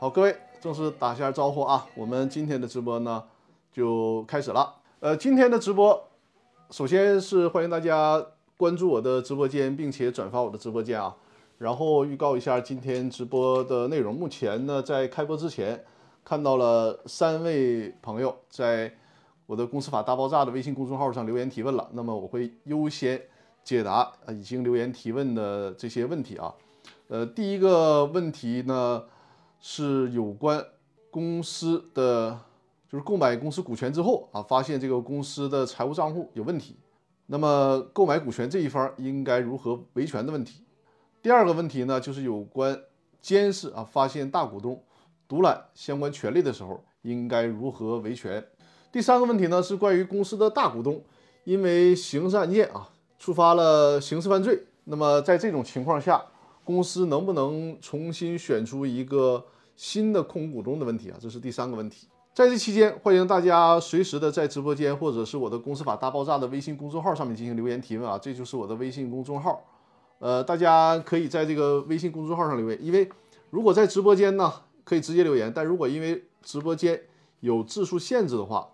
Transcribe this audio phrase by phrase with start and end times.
[0.00, 1.86] 好，各位正式打下招呼啊！
[1.94, 3.22] 我们今天的直播呢
[3.70, 4.76] 就开始了。
[5.00, 6.08] 呃，今天的直播，
[6.70, 8.24] 首先是欢迎大家
[8.56, 11.14] 关注我的直播间，并且转发我的直播间啊。
[11.58, 14.14] 然后预告一下今天直播的内容。
[14.14, 15.84] 目前呢，在开播之前，
[16.24, 18.90] 看到了三位朋友在
[19.44, 21.86] 我的《公司法大爆炸》的微信公众号上留言提问了。
[21.92, 23.20] 那么我会优先
[23.62, 26.54] 解答已经留言提问的这些问题啊。
[27.08, 29.02] 呃，第一个问题呢。
[29.60, 30.64] 是有关
[31.10, 32.40] 公司的，
[32.88, 36.76] 就是购买公司股权之后啊，发现这个公司的财务账户有问题，
[37.26, 40.64] 那么购买股权这一方应该如何维权的问题。
[41.20, 42.80] 第二个问题呢，就是有关
[43.20, 44.82] 监事啊，发现大股东
[45.28, 48.42] 独揽相关权利的时候，应该如何维权。
[48.90, 51.04] 第三个问题呢，是关于公司的大股东
[51.44, 56.24] 因为刑事案件啊触发了刑事犯罪，那么在这种情况下。
[56.70, 61.18] 公司能不能重新选出一个新的控股股东的问题啊？
[61.20, 62.06] 这是第三个问题。
[62.32, 69.60] 在这期间，欢迎大家随时的在直播间或者是我的公司法大爆炸的微信公众号上面进行留言提问啊，这就是我的微信公众号。
[70.20, 73.10] 呃，大家可以在这个微信公众号上留言，因为
[73.50, 74.52] 如果在直播间呢，
[74.84, 77.02] 可以直接留言，但如果因为直播间
[77.40, 78.68] 有字数限制的话，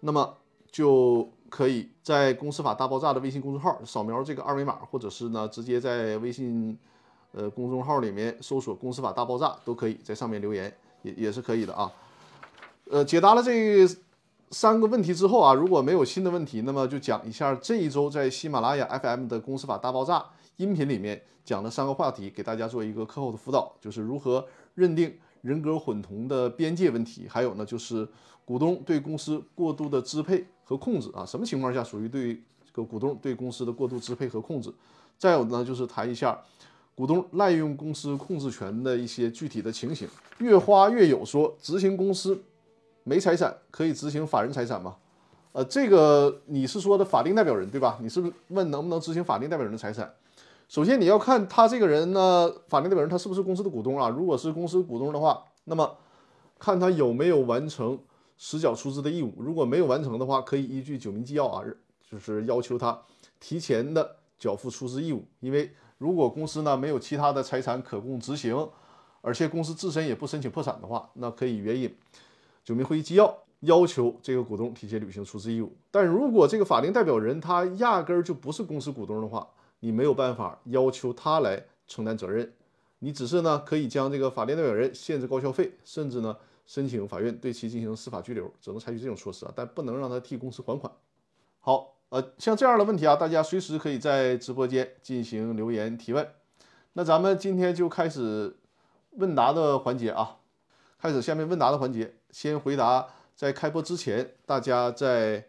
[0.00, 0.36] 那么
[0.72, 6.76] 就可以在公司法大爆炸的微信公众号扫描这个二维码，或者是呢直接在微信。
[7.32, 11.92] 呃，公众号里面搜索“公司法大爆炸”都可以在上面留言，也也是可以的啊。
[12.90, 13.86] 呃，解答了这
[14.50, 20.24] 三个问题之后啊，如果没有新的问题，那么就讲一下这一周在喜马拉雅 FM 的“公司法大爆炸”
[20.58, 28.08] 音频里面讲的三个话题，给大家做一个课后的辅导，就是如何认定人格混同的边界问题，还有呢就是
[28.44, 32.34] 股东对公司过度的支配和控制啊，什么情况下属于对
[32.66, 34.74] 这个股东对公司的过度支配和控制？
[35.16, 36.36] 再有呢就是谈一下。
[36.94, 40.06] 股东滥用公司控制权的一些具体的情形，
[40.38, 42.38] 越花越有说执行公司
[43.04, 44.96] 没财产可以执行法人财产吗？
[45.52, 47.98] 呃，这个你是说的法定代表人对吧？
[48.02, 50.14] 你是不是问能不能执行法定代表人的财产？
[50.68, 54.10] 首先你要看他这个人呢，法定代表人他是不是公司的股东啊？
[54.10, 55.96] 如果是公司股东的话，那么
[56.58, 57.98] 看他有没有完成
[58.36, 59.32] 实缴出资的义务。
[59.38, 61.64] 如果没有完成的话，可以依据《九民纪要》啊，
[62.08, 63.00] 就是要求他
[63.40, 65.72] 提前的缴付出资义务，因为。
[66.00, 68.70] 如果公司呢没有其他的财产可供执行，
[69.20, 71.94] 而且公司自身也不申请破产的话，那可以援引
[72.64, 75.76] 九民会议纪要，要求这个股东提前履行出资义务。
[75.90, 79.46] 但如果这个法定代表人他压根儿就不是公司股东的话，
[79.80, 82.50] 你没有办法要求他来承担责任，
[83.00, 86.34] 你只是呢可以将这个法定代表人限制高消费，甚至呢
[86.64, 90.90] 申请法院对其进行司法拘留，只能采取这种措施啊，但不能让他替公司还款。
[91.58, 91.99] 好。
[92.10, 96.28] 呃，像这样的问题啊，大家随时可以在直播间进行留言提问。
[96.94, 98.56] 那咱们今天就开始
[99.12, 100.38] 问答的环节啊，
[101.00, 103.06] 开始下面问答的环节，先回答
[103.36, 105.44] 在开播之前大家在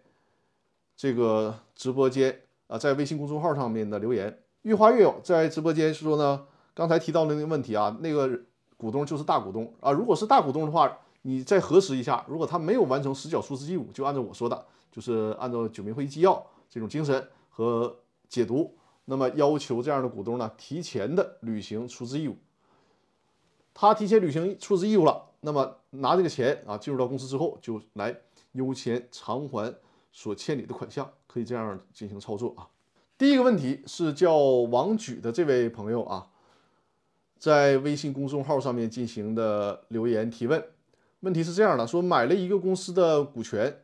[0.95, 4.37] 这个直播间啊，在微信公众号上面的留言。
[4.61, 6.45] 越花越有在直播间说呢，
[6.75, 8.39] 刚才提到的那个问题啊，那个
[8.77, 16.45] 股东就是大股东啊，如果是大股东的话，你再核实一下，如果他没有完成实缴出资义务，就按照我说的，就是按照九民会议纪要。
[16.69, 17.93] 这种精神和
[18.29, 18.73] 解读，
[19.05, 22.37] 那么要求这样的股东呢，提前的履行出资义务。
[23.73, 28.15] 他提前履行出资义务了，那么拿这个钱啊，进入到公司之后，就来
[28.53, 29.73] 优先偿还
[30.13, 32.67] 所欠你的款项，可以这样进行操作啊。
[33.17, 36.27] 第一个问题是叫王举的这位朋友啊，
[37.37, 40.65] 在微信公众号上面进行的留言提问。
[41.19, 43.83] 问题是这样的，说买了一个公司的股权，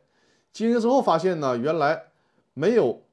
[0.52, 2.04] 经营之后发现呢，原来。
[2.54, 3.04] 没有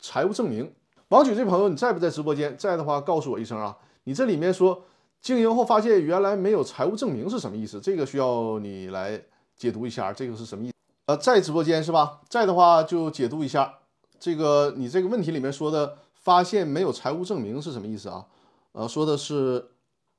[0.00, 0.72] 财务证明，
[1.08, 2.56] 王举这朋友，你在不在直播间？
[2.56, 3.76] 在的话，告诉我一声啊。
[4.04, 4.82] 你这里面说
[5.20, 7.78] 经营后发现原来没有财务证明是什么意思？
[7.78, 9.22] 这个需要你来
[9.58, 10.74] 解读一下，这个是什么意思？
[11.04, 12.22] 呃，在直播间是吧？
[12.30, 13.74] 在的话就解读一下
[14.18, 18.24] 这个你这个问题里面说的发现没有财务证明是什么意思啊？
[18.72, 19.72] 呃，说的是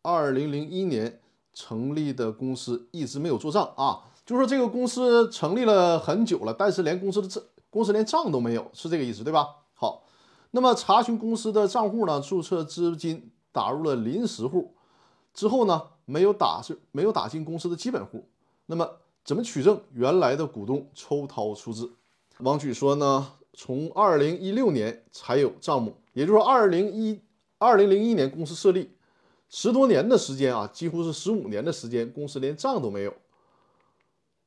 [0.03, 1.19] 二零零一年
[1.53, 7.43] 成立的公司一直没有做账啊，就说这个公司成立了很久了，但是连公司的账。
[7.69, 9.49] 公司连账都没有，是这个意思对吧？
[9.73, 10.05] 好，
[10.51, 12.21] 那么查询公司的账户呢？
[12.21, 14.73] 注册资金打入了临时户
[15.33, 18.29] 之后呢，没有打是没有打进公司的基本户。
[18.67, 18.89] 那么
[19.25, 21.91] 怎么取证原来的股东抽逃出资？
[22.39, 27.19] 王举说呢，从二零一六年才有账目，也就是说二零一
[27.57, 28.95] 二零零一年公司设立
[29.49, 33.13] 十多年的时间啊，几乎是十五年的时间，公司连账都没有。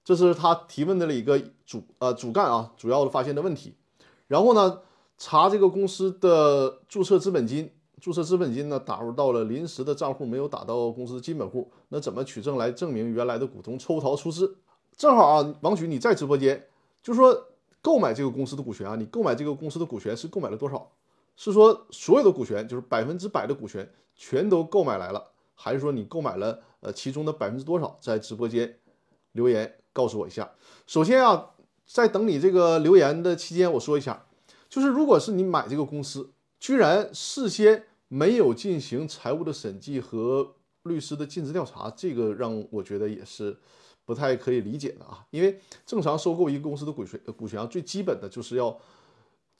[0.09, 3.75] 这是他提问的了一个主呃主干啊，主要的发现的问题。
[4.27, 4.81] 然后呢，
[5.19, 7.71] 查这个公司的注册资本金
[8.01, 14.57] 注册资本金呢打入到了临时的账户，没有打到公司的基本户，那怎么取证来证明原来的股东抽逃出资？
[14.97, 16.67] 正好啊，王局你在直播间，
[17.03, 17.47] 就说
[17.83, 20.91] 购买这个公司的股权啊，你购买这个公司的股权是购买了多少？
[21.37, 27.99] 是说所有的股权就是百分之百的股权全都购买来了，还是说你购买了呃其中的百分之多少？
[28.01, 28.75] 在直播间
[29.33, 30.49] 留言告诉我一下。
[30.87, 31.51] 首先啊，
[31.85, 34.27] 在等你这个留言的期间，我说一下，
[34.69, 36.31] 就是如果是你买这个公司，
[36.61, 40.55] 居然事先没有进行财务的审计和
[40.85, 43.57] 律师的尽职调查，这个让我觉得也是
[44.05, 45.27] 不太可以理解的啊。
[45.31, 48.79] 因为正常收购一个公司的股权，股权啊，最基本的就是要。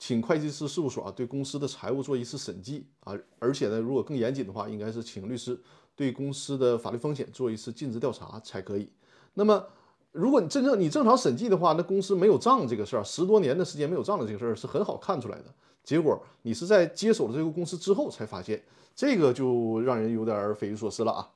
[0.01, 5.59] 请会计师事务所啊对公司的财务做一次审计啊，而且呢，如果更严谨的话，应该是请律师
[5.93, 8.89] 对公司的法律风险做一次尽职调查才可以。
[9.33, 9.61] 那么，
[10.11, 15.45] 如果你真正你正常审计的话，那公司没有账这个事儿，十多年的时间没有账的这个事儿是很好看出来的。
[15.83, 18.63] 结果你是在接手了这个公司之后才发现，
[18.95, 21.29] 这个就让人有点匪夷所思了啊。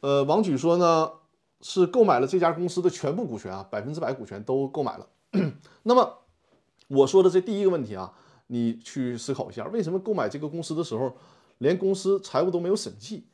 [0.00, 1.10] 呃，王举说呢，
[1.60, 5.08] 是购买了这家公司的全部股权啊，百分之百股权都购买了。
[5.84, 6.18] 那么
[6.88, 8.12] 我说的这第一个问题啊，
[8.48, 11.16] 你去思考一下，为什么购买这个公司的时候，
[11.58, 13.26] 连公司财务都没有审计，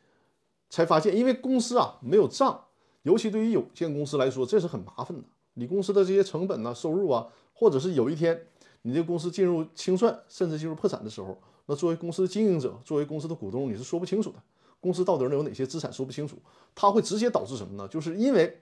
[0.69, 2.67] 才发现，因为公司啊没有账，
[3.03, 5.25] 尤其对于有限公司来说，这是很麻烦的。
[5.55, 8.47] 你公司的这些成本呢、收入啊，或者是有一天
[8.83, 11.37] 你这公司进入清算，甚至进入破产的时候，
[11.67, 14.37] 那作为公司经营者，作为公司的股东，你是说不清楚的。
[14.81, 16.37] 公司到底有哪些资产说不清楚，
[16.75, 17.89] 它会直接导致什么呢？
[17.89, 18.61] 就是因为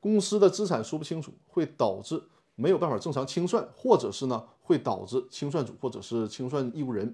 [0.00, 2.22] 公司的资产说不清楚，会导致。
[2.56, 7.12] 没有办法正常清算，或者是呢会导致清算组或者是清算义务人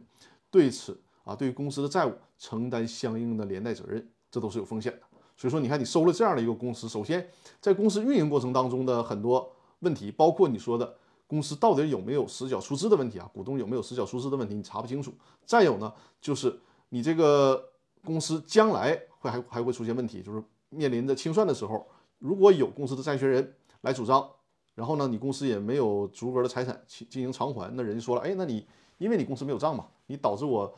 [0.50, 5.00] 对此啊对公司的债务承担相应的连带责任，这都是有风险的。
[5.40, 7.26] 所以说，你看你收了这样的一个公司，首先
[7.62, 10.94] 在公司运营过程当中的很多问题，包括你说的
[11.26, 15.10] 公司到底有没有实缴出资的问题啊，股东有没有实缴出资的问题，你查不清楚。
[15.46, 15.90] 再有呢，
[16.20, 16.60] 就是
[16.90, 17.70] 你这个
[18.04, 21.86] 公司将来会还还会出现问题，就是面临着清算的时候，
[22.18, 24.28] 如果有公司的债权人来主张。
[24.76, 28.66] 然后呢，你公司也没有足额的财产进进行偿还，那人家说了，哎，那你
[28.96, 30.72] 因为你公司没有账嘛，你导致我，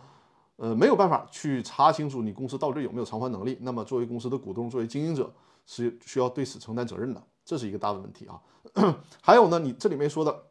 [0.56, 3.58] 呃，没有办法去查清楚你公司到底有没有偿还能力。
[3.62, 5.32] 那么作为公司的股东，作为经营者
[5.66, 8.40] 是需要对此承担责任的，这是一个大的问题啊。
[9.20, 10.43] 还有呢，你这里面说的，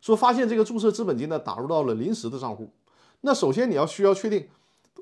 [0.00, 2.70] 说发现这个注册资本金呢打入到了临时的账户，
[3.22, 4.48] 那首先你要需要确定，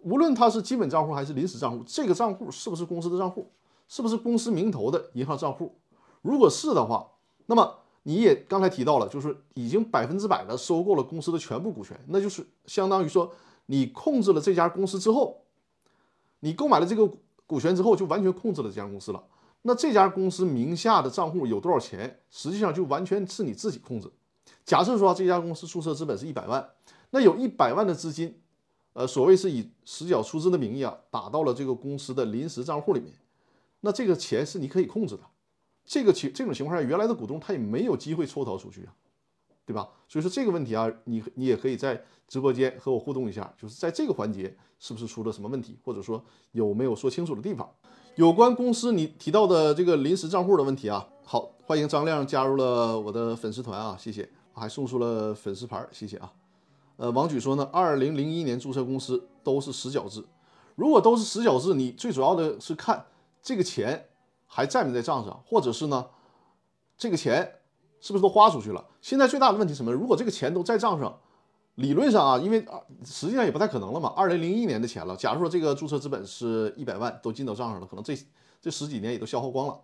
[0.02, 3.50] 无论它是基本账户还是临时账户，这个账户是不是公司的账户，
[3.88, 5.76] 是不是公司名头的银行账户？
[6.22, 7.10] 如果是的话。
[7.46, 13.30] 那么你也刚才提到了，就是已经百分之百的收购了公司的全部股权，那就是相当于说
[13.66, 15.42] 你控制了这家公司之后，
[16.40, 17.10] 你购买了这个
[17.46, 19.24] 股权之后，就完全控制了这家公司了。
[19.62, 24.10] 那这家公司名下的账户有多少钱，实际上就完全是你自己控制。
[24.66, 26.68] 假设说这家公司注册资本是一百万，
[27.10, 28.38] 那有一百万的资金，
[28.92, 33.12] 呃，所谓是以实缴出资的名义啊，打到了这个公司的临时账户里面，
[33.80, 35.22] 那这个钱是你可以控制的。
[35.86, 38.94] 这个情这种情况下，原来的股东他也没有机会抽逃出去啊，
[39.66, 39.88] 对吧？
[40.08, 46.22] 所以说这个问题啊，你你也可以在直播间和我互动一下，就是在这个环节是不是出了什么问题，或者说
[46.52, 47.68] 有没有说清楚的地方？
[48.16, 56.32] 有关公司你提到的这个临时账户的问题啊，好，欢迎张亮加入了我的粉丝团啊，谢谢，还送出了粉丝牌，谢谢啊。
[56.96, 60.24] 呃，王举说呢，二零零一年注册公司都是实缴制，
[60.76, 63.06] 如果都是实缴制，你最主要的是看
[63.42, 64.08] 这个钱。
[64.46, 66.06] 还在没在账上，或者是呢，
[66.96, 67.56] 这个钱
[68.04, 68.84] 是不是都花出去了？
[69.00, 69.90] 现在最大的问题什么？
[69.90, 71.18] 如果这个钱都在账上，
[71.76, 74.12] 理论上啊，因为啊，实际上也不太可能了嘛。
[74.14, 78.14] 二零零一年的钱了，假如说这个注册资本是一百万都进到账上了，可能这
[78.60, 79.80] 这十几年也都消耗光了。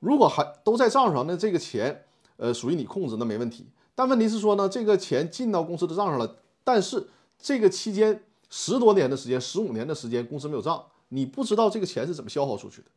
[0.00, 2.04] 如果还都在账上，那这个钱
[2.36, 3.68] 呃属于你控制，那没问题。
[3.94, 12.88] 但问题是说呢，这个钱进到公司的账上了，但是这个期间十多年的时间，十五年的时间，公司没有账，你不知道这个钱是怎么消耗出去的。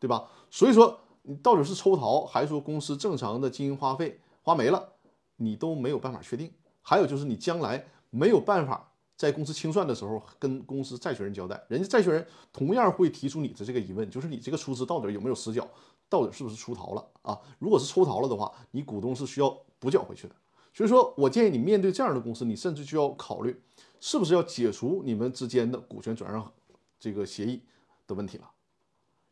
[0.00, 0.28] 对吧？
[0.50, 4.92] 所以说你到底是抽逃，还是说公司正常的经营花费花没了，
[5.36, 6.52] 你都没有办法确定。
[6.82, 15.66] 还有就是你将来没有办法在公司清算的时候跟公司债权人交代，人家债权人同样会提出你的这个疑问，就是你这个出资到底有没有实缴，
[16.10, 17.40] 到底是不是出逃了啊？
[17.58, 20.34] 如果是抽逃了的话，你股东是需要补缴回去的。
[20.74, 23.58] 所以说我建议你面对这样的公司，你甚至就要考虑
[23.98, 26.52] 是不是要解除你们之间的股权转让
[27.00, 27.62] 这个协议
[28.06, 28.50] 的问题了，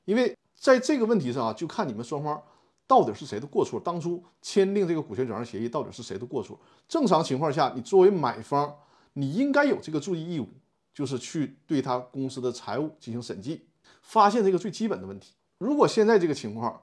[0.07, 0.35] 因为。
[0.63, 2.41] 在这个问题上啊，就看你们双方
[2.87, 3.81] 到底是谁的过错。
[3.81, 6.57] 当初签订这个股权转让协议，到底是谁的过错？
[6.87, 8.73] 正常情况下，你作为买方，
[9.15, 10.49] 你应该有这个注意义务，
[10.95, 13.67] 就是去对他公司的财务进行审计，
[14.03, 15.35] 发现这个最基本的问题。
[15.59, 16.81] 如果现在这个情况，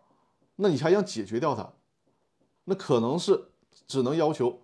[0.57, 1.71] 那你还想解决掉它，
[2.65, 3.45] 那可能是
[3.88, 4.59] 只能要求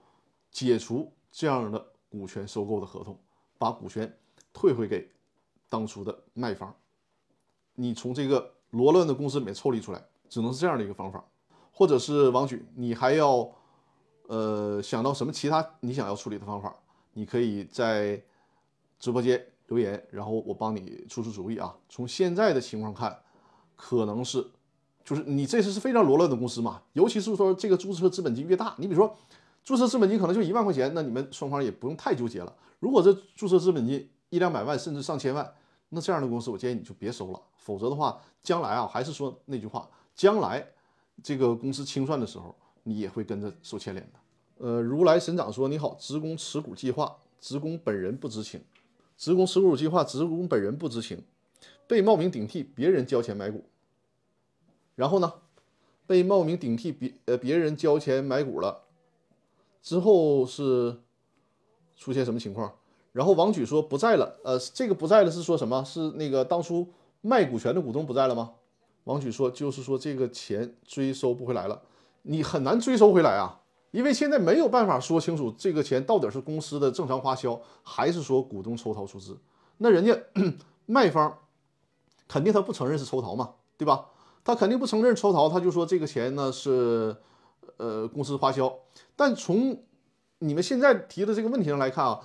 [0.51, 1.93] 解除这样的。
[2.07, 3.19] 股权收购的合同，
[3.57, 4.17] 把股权
[4.53, 5.12] 退回给
[5.67, 6.74] 当初的卖方。
[7.74, 11.24] 你从这个罗乱的公司里面抽离出来，只能是这样的一个方法。
[11.72, 13.50] 或者是王举，你还要
[14.27, 16.74] 呃想到什么其他你想要处理的方法？
[17.13, 18.22] 你可以在
[18.98, 21.75] 直播间留言，然后我帮你出出主意啊。
[21.89, 23.19] 从现在的情况看，
[23.75, 24.45] 可能是
[25.03, 29.13] 就是你这次是非常罗乱的公司嘛，尤其是说这个注册资本金越大，你比如说
[29.63, 32.55] 注册资本金可能就一万块钱，那你们双方也不用太纠结了。
[32.79, 35.53] 如果这注册资本金一两百万甚至上千万，
[35.89, 40.68] 那这样的公司我建议你就别收了，否则的话，将来啊还是说那句话，将来。
[41.24, 44.20] 这个公司清算的时候，你也会跟着受牵连的。
[44.58, 48.62] 呃，如来神掌说：“你好，职工持股计划，职工本人不知情。
[49.15, 51.24] 职工持股计划，职工本人不知情，
[51.88, 53.63] 被冒名顶替别人交钱买股。
[54.96, 55.32] 然后呢，
[56.06, 58.84] 被冒名顶替别呃别人交钱买股了，
[59.82, 61.00] 之后是
[61.96, 62.75] 出现什么情况？
[63.15, 64.38] 然后王举说不在了。
[64.43, 65.81] 呃，这个不在了是说什么？
[65.86, 66.86] 是那个当初
[67.22, 68.51] 卖股权的股东不在了吗？”
[69.05, 71.81] 王举说：“就是说这个钱追收不回来了，
[72.24, 79.38] 你很难追收回来啊，因为现在没有办法说清楚这个钱到底是公司的正常花销，还是说股东抽逃出资。
[79.77, 80.17] 那人家
[80.86, 81.38] 卖方
[82.27, 84.07] 肯定他不承认是抽逃嘛，对吧？
[84.43, 87.15] 他肯定不承认抽逃，他就说这个钱呢是
[87.77, 88.72] 呃公司花销。
[89.15, 89.79] 但从
[90.39, 92.19] 你们现在提的这个问题上来看啊，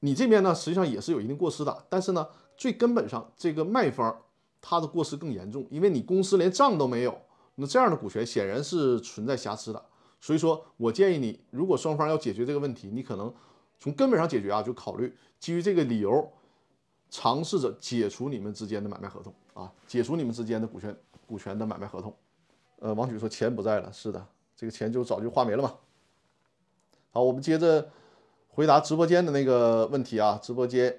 [0.00, 1.84] 你这边呢实际上也是有一定过失的。
[1.88, 2.26] 但是呢，
[2.56, 4.16] 最根本上这个卖方。”
[4.60, 7.16] 他的过失更严重，因为你公司连账都没有，
[7.54, 9.80] 那这样的股权显然是存在瑕疵的。
[10.20, 13.32] 所以说我建议你，如果双方要解决这个问题，你可能
[13.78, 16.28] 从根本上解决啊，就考虑基于这个理由，
[17.08, 22.12] 尝试着解除你们之间的买卖合同啊，解除你们之间的股权股权的买卖合同。
[22.80, 24.26] 呃，王举说钱不在了，是的，
[24.56, 25.72] 这个钱就早就花没了嘛。
[27.12, 27.88] 好，我们接着
[28.58, 30.92] 回答直播间的那个问题啊，直播间。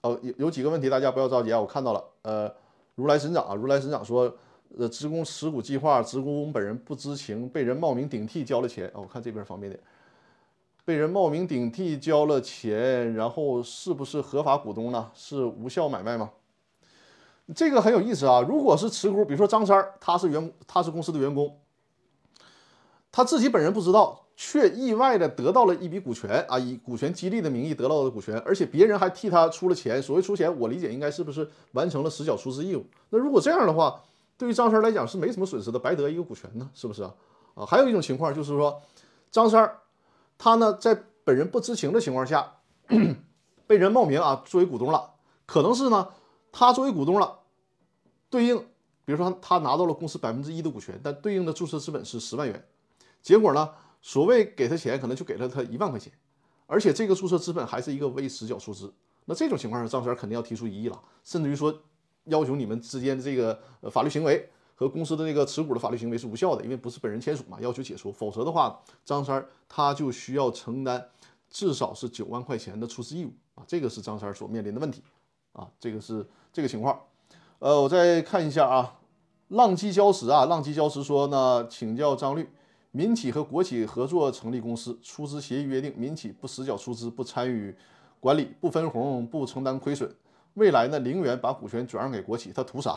[0.00, 1.60] 哦，有有几个问题，大家不要着急啊！
[1.60, 2.52] 我看到了，呃，
[2.96, 4.36] 如来神掌啊，如来神掌说，
[4.76, 8.88] 呃，职工持股计划，职工本人不知情，被人冒名顶替交了钱。
[8.94, 9.80] 哦，我看这边方便点，
[10.84, 15.08] 被人冒名顶替交了钱，然后是不是合法股东呢？
[15.14, 16.32] 是无效买卖吗？
[17.54, 18.40] 这个很有意思啊！
[18.40, 21.60] 如果是持股，比如说张三儿，他是员，他是公司的员工，
[23.12, 24.26] 他自己本人不知道。
[24.42, 30.02] 却意外的得到了一笔股权啊，以股权激励的名义得到的股权，而且别人还替他出了钱。
[30.02, 32.86] 所谓出钱，我理解应该是不是完成了实缴出资义务？
[33.10, 34.00] 那如果这样的话，
[34.38, 37.14] 对于张三来讲是没什么损失的，白得一个股权呢，是不是啊？
[37.54, 38.80] 啊，还有一种情况就是说，
[39.30, 39.70] 张三
[40.38, 42.50] 他呢在本人不知情的情况下，
[43.66, 45.10] 被人冒名啊作为股东了，
[45.44, 46.08] 可能是呢
[46.50, 47.40] 他作为股东了，
[48.30, 48.58] 对应
[49.04, 52.64] 比如说他拿到了公司百分之一的股权，但对应的注册资本是十万元，
[53.20, 53.68] 结果呢？
[54.00, 56.12] 所谓给他钱，可能就给了他一万块钱，
[56.66, 58.92] 而且这个注册资本还是一个未实缴出资。
[59.26, 61.72] 那这种情况下，张三肯定要提出异议了，甚至于说
[62.24, 68.10] 要求你们之间的这个法律行为和公司的那个持股的法律行为是无效的，因为不是本人签署嘛，要求解除。
[68.10, 71.06] 否则的话，张三他就需要承担
[71.50, 75.02] 至少是九万块钱的出资义务啊，这个是张三所面临的问题
[75.52, 76.98] 啊，这个是这个情况。
[77.58, 78.98] 呃，我再看一下啊，
[79.48, 82.48] 浪迹礁石啊，浪迹礁石说呢，请教张律。
[82.92, 87.74] 民企和国企合作成立公司，出资协议约定，民企不实缴出资，不参与
[88.18, 90.12] 管理，不分红，不承担亏损。
[90.54, 92.96] 未来呢，零元把股权转让给国企，他图啥？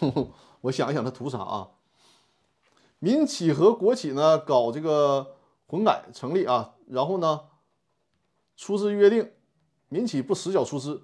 [0.60, 1.68] 我想一想，他图啥啊？
[2.98, 7.40] 民企和国企呢搞这个混改成立啊，然后呢，
[8.58, 9.30] 出资约定，
[9.88, 11.02] 民企不实缴出资，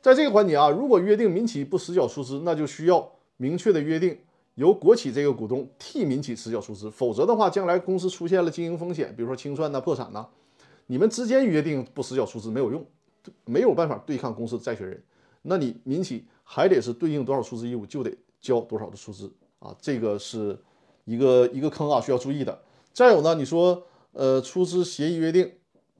[0.00, 4.18] 在这个环节啊，如果约定民企不实缴出资，那就需要明确的约定。
[4.54, 10.26] 由国企这个股东替民企实缴出资，否则的话，将来公司出现了经营风险，比如说清算呐、破产呐，
[10.86, 12.86] 你们之间约定不实缴出资没有用，
[13.44, 15.02] 没有办法对抗公司的债权人，
[15.42, 20.56] 那你民企还得是对应多少出资义务就得交多少的出资啊，这个是
[21.04, 22.56] 一个一个坑啊，需要注意的。
[22.92, 23.82] 再有呢，你说
[24.12, 25.50] 呃出资协议约定，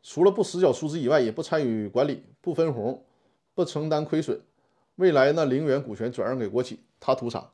[0.01, 3.03] 除了不实缴出资以外，也不参与管理、不分红、
[3.53, 4.41] 不承担亏损，
[4.95, 7.51] 未来呢零元股权转让给国企，他图啥？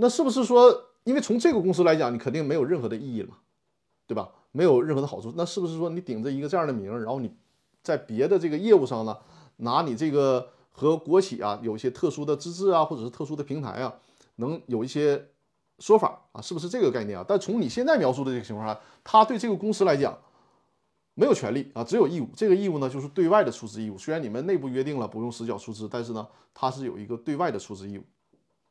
[0.00, 3.38] 那是不是说，因为从这个公司来讲，你肯定没有任何的意义了嘛，
[4.06, 4.30] 对吧？
[4.52, 5.32] 没有任何的好处。
[5.36, 7.34] 那是不是说你顶着一个这样的名，然后你
[7.82, 9.18] 在别的这个业务上呢，
[9.56, 13.92] 拿你这个和国企啊有一些特殊的资质啊，或者是特殊的平台啊，
[14.36, 15.26] 能有一些
[15.80, 16.40] 说法啊？
[16.40, 17.24] 是不是这个概念啊？
[17.26, 20.16] 但从你现在描述的这个情况下，他对这个公司来讲
[21.14, 22.28] 没有权利啊，只有义务。
[22.36, 23.98] 这个义务呢，就是对外的出资义务。
[23.98, 26.24] 虽然你们内部约定了不用实缴出资，但是呢，
[26.54, 28.04] 他是有一个对外的出资义务。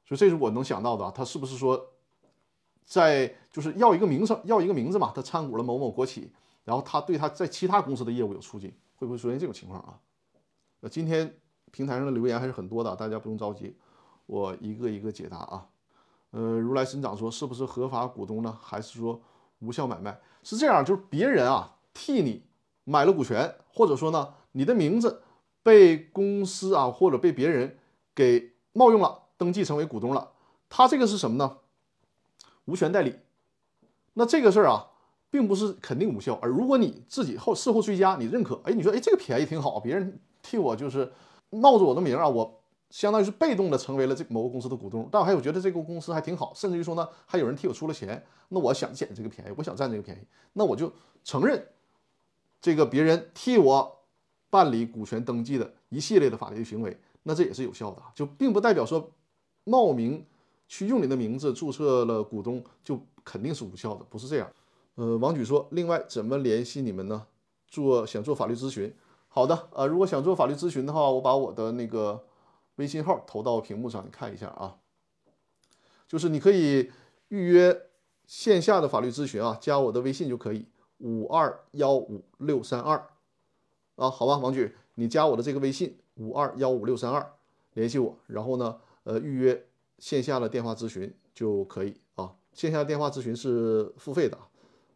[0.07, 1.85] 所以这是我能想到的，他是不是说，
[2.85, 5.11] 在就是要一个名声，要一个名字嘛？
[5.13, 6.31] 他参股了某某国企，
[6.63, 9.99] 然后他对他在其他公司的业务有促进，会不会出现这种情况啊？
[10.79, 11.37] 呃，今天
[11.71, 13.75] 平台上的留言还是很多的，大家不用着急，
[14.25, 15.67] 我一个一个解答啊。
[16.31, 18.57] 呃，如来神掌说是不是合法股东呢？
[18.61, 19.21] 还是说
[19.59, 20.17] 无效买卖？
[20.43, 22.43] 是这样，就是别人啊替你
[22.85, 25.23] 买了股权，或者说呢你的名字
[25.63, 27.77] 被公司啊或者被别人
[28.15, 30.31] 给冒用了，登记成为股东了，
[30.69, 31.57] 他这个是什么呢？
[32.65, 33.15] 无权代理。
[34.13, 34.87] 那这个事儿啊，
[35.29, 41.11] 并不是肯定无效，而如果你自己后事后追加，你认可，哎，你说哎这个便宜挺好，别人替我就是
[41.49, 42.53] 冒着我的名啊，我。
[42.89, 50.21] 相当于是被动的成为了这某个公司的股东，但我还有觉得这个公司还挺好，甚至于说呢，还有人替我出了钱，那我想捡这个便宜，我想占这个便宜，
[50.53, 50.89] 那我就
[51.21, 51.67] 承认
[52.61, 53.99] 这个别人替我
[54.49, 59.11] 办理股权登记的一系列的法律行为，那这也是有效的，就并不代表说
[59.67, 60.25] 冒名
[60.67, 64.51] 去用你的名字注册了股东就肯定是无效的，不是这样。
[64.95, 67.27] 呃，王举说，另外怎么联系你们呢？
[67.67, 68.93] 做想做法律咨询，
[69.27, 72.23] 好的，呃，如果想做法律咨询的话，我把我的那个。
[72.77, 74.77] 微信号投到屏幕上，你看一下啊，
[76.07, 76.91] 就是你可以
[77.29, 77.75] 预约
[78.27, 80.67] 线下的法律咨询啊，加我的微信就可以，
[80.99, 83.09] 五二幺五六三二
[83.95, 87.33] 啊，好吧，王局，你加我的这个微信五二幺五六三二
[87.73, 89.65] 联系我，然后呢，呃，预约
[89.99, 94.37] 线下的电话咨询就可以啊，线下电话咨询是付费的，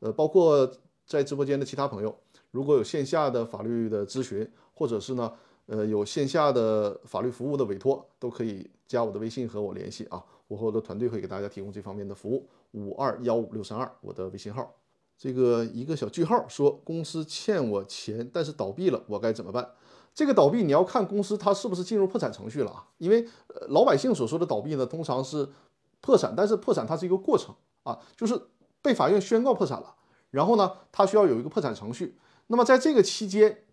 [0.02, 0.70] 呃，包括
[1.06, 2.14] 在直播间的其他朋友，
[2.52, 5.34] 如果有线下的法律的咨询，或者是呢。
[5.68, 12.46] 呃，有线下的法律服务的委托，都可以加我的微信和我联系啊，我和我的团队会给大家提供这方面的服务。
[12.72, 14.76] 五二幺五六三二，我的微信号。
[15.18, 19.66] 这个一个小句号说，公司欠我钱，但是倒闭了，我该怎么办？
[20.14, 22.88] 这个倒闭你要看公司它是不是进入破产程序了啊？
[22.98, 23.28] 因为
[23.70, 25.50] 老百姓所说的倒闭呢，通常是
[26.02, 28.40] 破产，但是破产它是一个过程啊，就是
[28.82, 29.96] 被法院宣告破产了，
[30.30, 32.18] 然后呢，它需要有一个破产程序。
[32.48, 33.64] 那么在这个期间，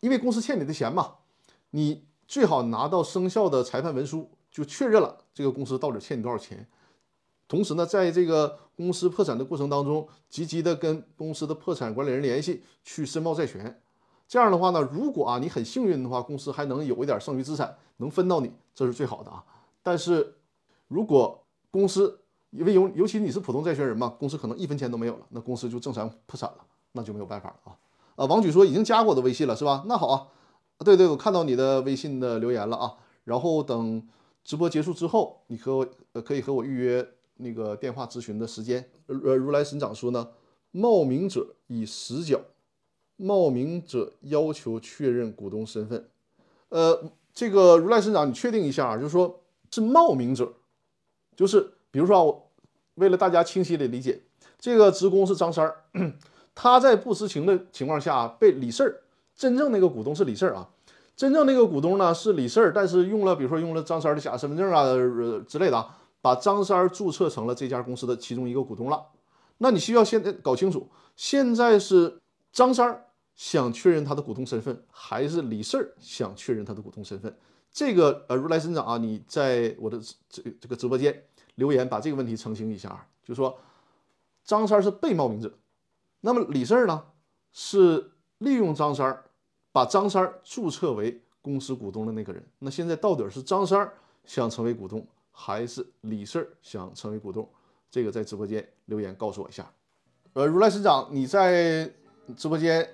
[0.00, 1.14] 因为公司欠你的钱嘛，
[1.70, 6.68] 你最好拿到生效的裁判文书，就确认了这个公司到底欠你多少钱。
[7.48, 13.82] 同时呢，在这个公司破产的过程当中，积极的跟公司的破产管理人联系，去申报债权。
[14.26, 19.44] 这样的话呢，如果啊你很幸运的话，公司还能有一点剩余资产能分到你，这是最好的啊。
[19.82, 20.36] 但是
[20.88, 26.58] 如果公司因为尤尤其你是普通债权人嘛，公司可能一分钱都没有了，那公司就正常破产了，
[26.92, 27.76] 那就没有办法了啊。
[28.16, 29.84] 啊，王举说已经加过我的微信了，是吧？
[29.86, 30.28] 那好啊，
[30.78, 32.94] 对对，我看到你的微信的留言了啊。
[33.24, 34.06] 然后等
[34.44, 35.86] 直播结束之后，你和我
[36.22, 37.06] 可以和我预约
[37.38, 38.88] 那个电话咨询的时间。
[39.06, 40.28] 呃，如来神掌说呢，
[40.70, 42.40] 冒名者以实缴，
[43.16, 46.08] 冒名者要求确认股东身份。
[46.68, 50.52] 呃，这个如来神掌，你确定一下啊，就是说是冒名者，
[51.36, 52.50] 就是比如说啊，我
[52.94, 54.20] 为了大家清晰的理解，
[54.58, 56.14] 这个职工是张三儿。
[56.54, 59.02] 他在不知情的情况下被李四儿，
[59.34, 60.68] 真正那个股东是李四儿啊，
[61.16, 69.04] 真正那个股东呢是李四儿，但是用了比如说用了张三儿的假身份证啊呃之类的啊，把张三儿注册成了这家公司的其中一个股东了。
[69.58, 72.20] 那你需要现在搞清楚，现在是
[72.52, 73.03] 张三儿
[73.34, 77.36] 想确认他的股东身份，还是李四儿想确认他的股东身份？
[77.72, 81.24] 这个呃，如来神掌啊，你在我的这这个直播间
[81.56, 83.58] 留言把这个问题澄清一下啊，就说
[84.44, 85.52] 张三是被冒名者。
[86.20, 87.04] 那么李四呢，
[87.52, 89.24] 是利用张三儿，
[89.72, 92.42] 把张三儿注册为公司股东的那个人。
[92.60, 93.92] 那现在到底是张三儿
[94.24, 97.48] 想成为股东，还是李四想成为股东？
[97.90, 99.70] 这个在直播间留言告诉我一下。
[100.34, 101.92] 呃，如来神掌，你在
[102.36, 102.88] 直播间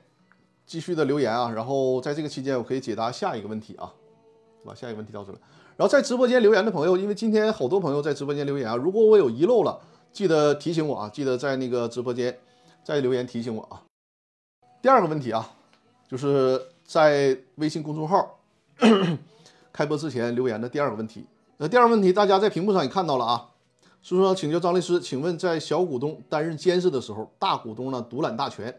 [0.70, 3.92] 继续的留言啊，然后在这个期间我可以解答下一个问题啊，
[4.64, 5.38] 把下一个问题到这了。
[5.76, 9.80] 然后在直播间留言的朋友，因为今天好多朋友在直播间留言啊，如果我有遗漏了，
[10.12, 12.38] 记得提醒我啊，记得在那个直播间。
[12.84, 13.82] 再留言提醒我啊。
[14.80, 15.50] 第二个问题啊，
[16.08, 18.38] 就是在微信公众号
[19.72, 21.26] 开播之前留言的第二个问题。
[21.56, 23.50] 那第二个问题，大家在屏幕上也看到了啊。
[24.00, 28.72] 所以说，请教张律师，请问在小股东担任监事的时候，大股东呢独揽大权，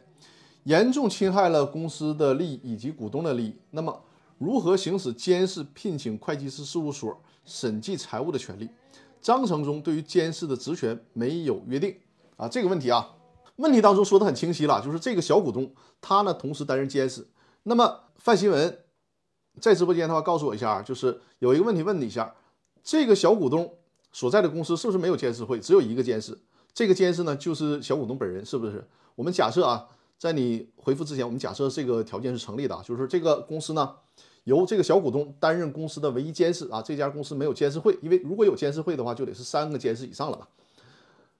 [0.64, 3.56] 严重侵害了公司的利益以及股东的利益。
[3.72, 4.02] 那么，
[4.38, 8.70] 如何行使监事聘请会计师事务所审计财务的权利？
[9.22, 11.96] 章程中对于监事的职权没有约定
[12.38, 12.48] 啊。
[12.48, 13.16] 这个问题啊。
[13.58, 17.28] 问题当中说的很清晰了，就是这个小股东他呢同时担任监事。
[17.64, 18.80] 那么范新闻
[19.60, 22.34] 在直播间的话，告诉我一下啊，就是有一个问题问你一下，
[22.82, 23.72] 这个小股东
[24.12, 26.40] 所在的公司是不是没有监事会，只有一个监事？
[26.74, 28.88] 这个监事呢就是小股东本人，是不是？
[29.14, 29.88] 我们假设啊，
[30.22, 33.92] 在你回复之前，我们假设这个条件是成立的，就是这个公司呢
[34.44, 36.80] 由这个小股东担任公司的唯一监事啊。
[36.80, 40.48] 这家公司没有监事会，因为如果有监事会的话，就得是三个监事以上了吧？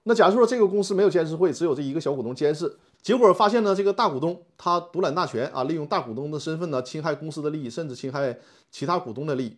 [0.02, 8.36] 那假如说这个公司没有监事会，只有这一个小股东监事，结果发现呢，这个大股东他独揽大权啊，利用大股东的身份呢，侵害公司的利益，甚至侵害
[8.72, 9.56] 其他股东的利益。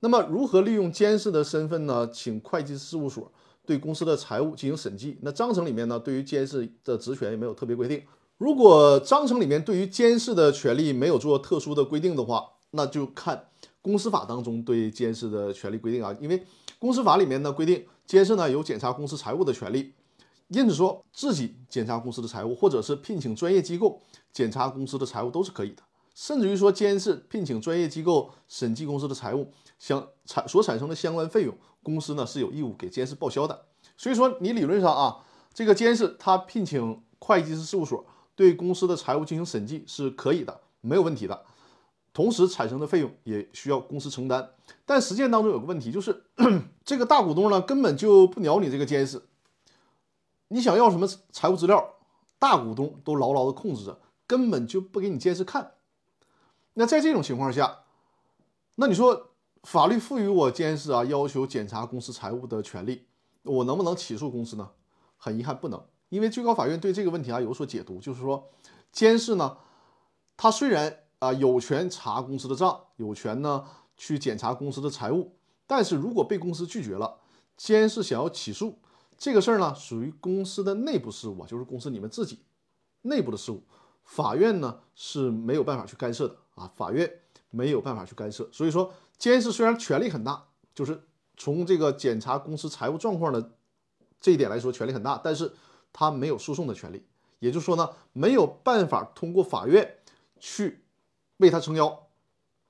[0.00, 2.08] 那么如何利用监事的身份呢？
[2.10, 3.30] 请会计事务所
[3.66, 5.18] 对公司的财务进行审计。
[5.20, 8.02] 那章程里面呢，对于监事的职权也没有特别规定。
[8.36, 13.48] 如果章程里面对于监事的权利没有做特殊的规定的话，那就看
[13.80, 16.44] 公司法当中对监事的权利规定啊，因为
[16.78, 17.86] 公司法里面呢规定。
[18.06, 19.94] 监事呢有检查公司财务的权利，
[20.48, 23.98] 因此说自己检查公司的财务，或者是聘请专业机构
[24.30, 25.82] 检查公司的财务都是可以的。
[26.14, 33.64] 甚至于说监事聘请专业机构审计公司的财务，相产所产生的相关费用，公司呢是有义务给监事报销的。
[33.96, 38.04] 所以说你理论上啊，这个监事他聘请会计师事务所
[38.36, 41.44] 对公司的财务进行审计是可以的，没有问题的。
[42.12, 44.50] 同时产生的费用也需要公司承担，
[44.86, 46.24] 但实践当中有个问题，就是
[46.84, 49.22] 这个大股东呢根本就不鸟你这个监事，
[50.48, 51.94] 你想要什么财务资料，
[52.38, 55.72] 大股东都牢牢的控制着，根本就不给你监事看。
[56.74, 57.80] 那在这种情况下，
[58.76, 59.30] 那你说
[59.64, 63.06] 法律赋予我监事啊要求检查公司财务的权利，
[63.42, 64.70] 我能不能起诉公司呢？
[65.16, 65.84] 很遗憾不能，
[66.14, 68.50] 因为最高法院对这个问题啊有所解读，就是说
[68.92, 69.56] 监事呢，
[70.36, 71.00] 他虽然。
[71.20, 73.64] 啊，有权查公司的账，有权呢
[73.96, 75.32] 去检查公司的财务。
[75.66, 77.18] 但是如果被公司拒绝了，
[77.56, 78.78] 监事想要起诉
[79.16, 82.40] 这个事儿呢，属于公司的内部事务啊，就是公司你们自己
[83.02, 83.62] 内部的事务，
[84.04, 87.10] 法院呢是没有办法去干涉的啊，法院
[87.48, 88.46] 没有办法去干涉。
[88.52, 91.04] 所以说，监事虽然权力很大，就是
[91.38, 93.52] 从这个检查公司财务状况的
[94.20, 95.50] 这一点来说，权力很大，但是
[95.94, 97.02] 他没有诉讼的权利，
[97.38, 99.96] 也就是说呢，没有办法通过法院
[100.38, 100.80] 去。
[101.38, 102.06] 为他撑腰，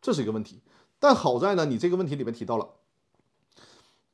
[0.01, 0.59] 这是一个问题。
[0.99, 2.67] 但好在呢，你这个问题里面提到了，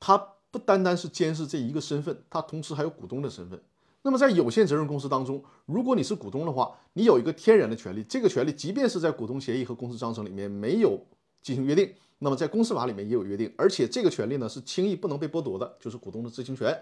[0.00, 0.18] 他
[0.50, 3.62] 不单单是监事这一个身份，他同时还有股东的身份。
[4.02, 11.00] 那么在有限责任公司当中，如果你是股东的话，你有一个天然的权利，这个权利即便是在股东协议和公司章程里面没有
[11.40, 16.76] 进行约定，那么在公司法里面也有约定，而且这个权利呢是轻易不能被剥夺的，就是股东的知情权。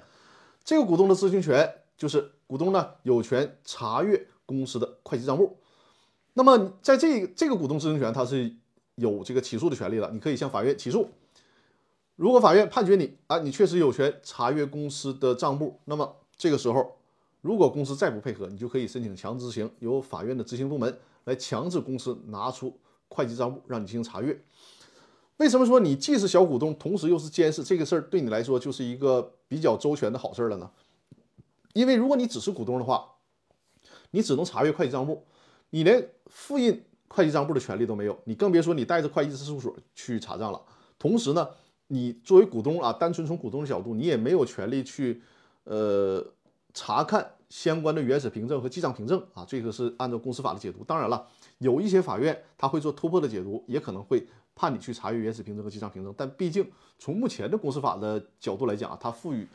[0.64, 5.58] 这个股东的知情权就是股东呢有权查阅公司的会计账簿。
[6.32, 8.54] 那么，在这这个股东知情权，他是
[8.94, 10.08] 有这个起诉的权利的。
[10.12, 11.10] 你可以向法院起诉。
[12.14, 16.96] 如果法院判决你啊，你确实有权查阅公司的账簿，那么这个时候，
[17.40, 24.40] 如果公司再不配合，你就可以申请强制执行，由法院的执行部门来强制公司拿出会计账簿让你进行查阅。
[25.38, 30.70] 为什么说你既是小股东，同时又是监事，这个事儿对你来说就是一个比较周全的好事儿了呢？
[31.72, 33.06] 因为如果你只是股东的话，
[34.10, 35.24] 你只能查阅会计账簿。
[35.70, 40.60] 你连复印会计账簿的权利都没有，你更别说你带着会计师事务所去查账了。
[40.98, 41.46] 同时呢，
[41.88, 45.22] 你作为股东啊，单纯从股东的角度，你也没有权利去
[45.64, 46.24] 呃
[46.72, 49.44] 查看相关的原始凭证和记账凭证啊。
[49.46, 50.82] 这个是按照公司法的解读。
[50.84, 51.26] 当然了，
[51.58, 56.14] 有一些法院他会做突破的解读，也可能会判你去查阅原始凭证和记账凭证。
[56.16, 56.66] 但毕竟
[56.98, 59.46] 从目前的公司法的角度来讲啊，它赋予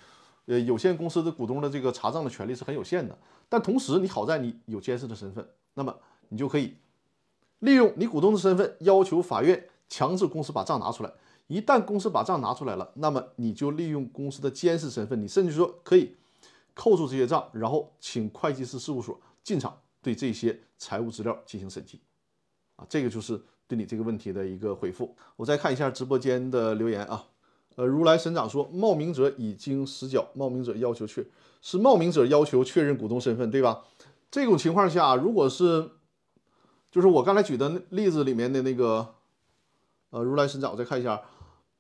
[0.46, 3.18] 呃有限公司的股东的这个查账的权利是很有限的。
[3.50, 5.48] 但同时，你好在你有监事的身份。
[5.76, 5.96] 那么
[6.30, 6.76] 你就可以
[7.60, 11.12] 利用你股东的身份，要求法院强制公司把账拿出来。
[11.48, 16.16] 一旦公司把账拿出来了，那么你就利用公司的监事身份，你甚至说可以
[16.74, 22.00] 扣住这些账，然后请会计师事务所进场对这些财务资料进行审计。
[22.78, 25.16] 啊，这个就是对你这个问题的一个回复。
[25.36, 27.26] 我再看一下直播间的留言啊。
[27.76, 31.26] 呃，如来神掌说，冒名者已经实缴，冒名者要求确
[31.62, 33.84] 是冒名者要求确认股东身份，对吧？
[34.30, 35.90] 这种情况下，如果是，
[36.92, 39.16] 就是我刚才举的例子里面的那个，
[40.10, 41.22] 呃，如来神掌，我再看一下，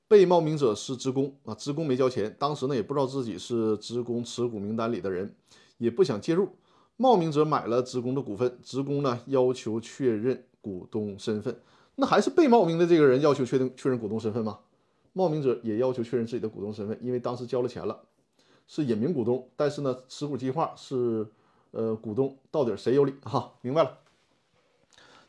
[0.08, 5.36] 被冒名者是职工啊，职工没交钱，当时呢也不知道自己是职工持股名单里的人，
[5.78, 6.50] 也不想介入，
[6.98, 11.60] 冒名者买了职工的股份，职工呢要求确认股东身份，
[11.96, 14.60] 那还是被冒名的这个人要求确定确认股东身份吗？
[15.14, 18.02] 冒名者也要求确认自己的股东身份，因为当时交了钱了，
[18.68, 21.26] 是隐名股东，但是呢持股计划是。
[21.76, 23.16] 呃，股东到底谁有理？
[23.24, 23.98] 哈，明白了。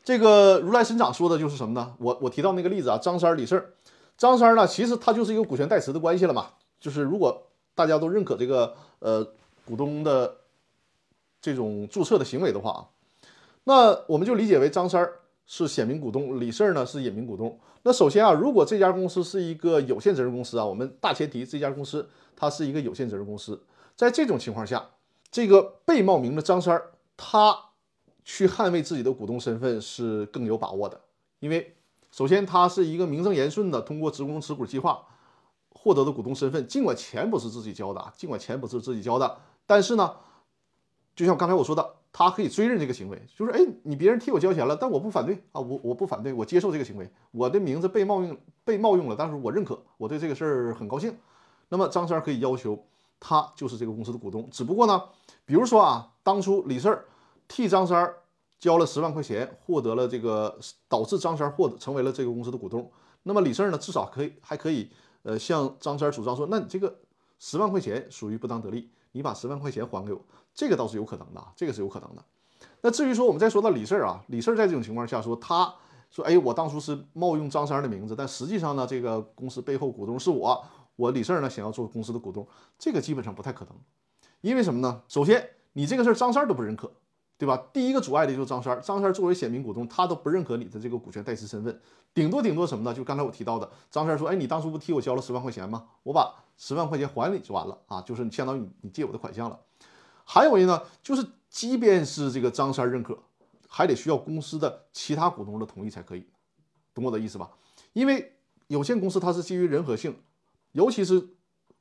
[0.03, 1.95] 这个如来神掌说的就是什么呢？
[1.97, 3.73] 我我提到那个例子啊，张三李四，
[4.15, 6.49] 张三呢，其实他就是一个股权代持的关系了嘛。
[6.79, 9.27] 就是如果大家都认可这个呃
[9.65, 10.35] 股东的
[11.41, 12.81] 这种注册的行为的话啊，
[13.63, 15.09] 那我们就理解为张三
[15.45, 17.59] 是显名股东，李四呢是隐名股东。
[17.83, 23.61] 那首先啊，如果这家公司是一个有限责任公司啊，我们大前提这家公司它是一个有限责任公司，
[23.95, 24.89] 在这种情况下。
[25.31, 27.53] 这个被冒名的张三儿，他
[28.23, 31.01] 去捍卫自己的股东身份是更有把握的，
[31.39, 31.75] 因为
[32.09, 35.05] 首先他是一个名正言顺的通过职工持股计划
[35.71, 40.15] 获得的股东身份，尽管钱不是自己交的，尽管钱不是自己交的，但是呢，
[41.15, 51.15] 就像刚才我说的，他可以追认这个行为，就是哎，你别人替我交钱了，但我不反对啊，我我不反对，我接受这个行为，我的名字被冒用被冒用了，但是我认可，我对这个事儿很高兴。
[51.69, 52.77] 那么张三可以要求
[53.19, 55.01] 他就是这个公司的股东，只不过呢，
[55.45, 56.99] 比如说啊，当初李四
[57.47, 58.13] 替张三
[58.59, 62.91] 交了十万块钱，获得了这个导致张三获得成为了这个公司的股东。
[63.23, 64.91] 那么李四呢，至少可以还可以，
[65.23, 66.93] 呃，向张三主张说，那你这个
[67.39, 70.19] 十万块钱属于不当得利，你把十万块钱还给我，
[70.53, 72.21] 这个倒是有可能的，这个是有可能的。
[72.81, 75.73] 那至于说我们再说到李四啊，李四在这种情况下说，他
[76.11, 80.61] 说，哎，我当初是冒用张三的名字，但实际上呢，这个公司背后股东是我，
[80.97, 82.45] 我李四呢想要做公司的股东，
[82.77, 83.73] 这个基本上不太可能，
[84.41, 85.01] 因为什么呢？
[85.07, 86.91] 首先，你这个事儿张三都不认可。
[87.37, 87.61] 对吧？
[87.73, 91.81] 第一个阻碍的就是张三，张三作为显名股东，他都不认可你的这个股权代持身份，
[92.13, 92.93] 顶多顶多什么呢？
[92.93, 95.85] 就刚才我提到的，张三说：“哎，你当初不替我交了十万块钱吗？
[96.03, 99.59] 我把十万块钱还你就完了啊，就是你相当于你借我的款项了。”
[100.23, 103.17] 还有一呢，就是即便是这个张三认可，
[103.67, 106.25] 还得需要公司的其他股东的同意才可以，
[106.93, 107.51] 懂我的意思吧？
[107.91, 108.33] 因为
[108.67, 110.15] 有限公司它是基于人和性，
[110.71, 111.19] 尤其是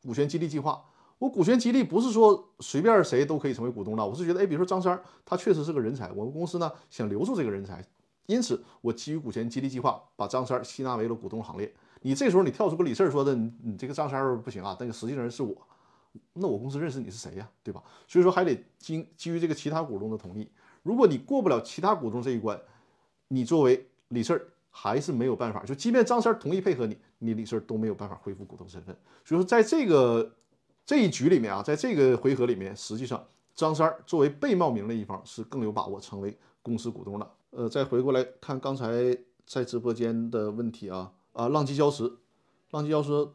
[0.02, 0.84] 股权激励计划。
[1.18, 7.82] 我股权激励不是说随便谁都可以成为股东的，我是觉得，哎，比如说张三，他确实是个人才，我们公司呢想留住这个人才，
[8.26, 11.72] 因此我基于股权激励计划把张三吸纳为了股东行列。
[12.02, 15.56] 你这时候你跳出个李四说的，你这个张三不行啊，但是实际上是我，
[16.34, 17.82] 那我公司认识你是谁呀，对吧？
[18.06, 20.50] 所以说还得基基于这个其他股东的同意。
[20.82, 22.60] 如果你过不了其他股东这一关，
[23.28, 28.94] 你作为李四还是没有办法，就即便张三同意配合你，你李四都没有办法恢复股东身份。
[29.24, 30.34] 所以说在这个。
[30.86, 37.30] 这一局里面啊，在这个回合里面，实际上张三作为被冒名的一方是更有把握成为公司股东的。
[37.50, 38.86] 呃，再回过来看刚才
[39.46, 42.12] 在直播间的问题啊啊，浪迹礁石，
[42.72, 43.28] 浪迹礁石，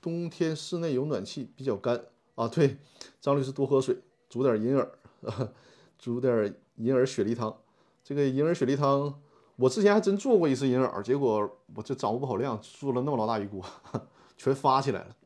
[0.00, 2.46] 冬天室内有暖气比较干啊。
[2.48, 2.76] 对，
[3.20, 3.96] 张律师多喝水，
[4.28, 5.48] 煮点银耳啊，
[5.98, 7.56] 煮点银耳雪梨汤。
[8.04, 9.18] 这个银耳雪梨汤，
[9.56, 13.64] 我之前还真做过一次银耳，结果我这掌握不好量，做了那么老大一锅，
[14.36, 15.16] 全发起来了。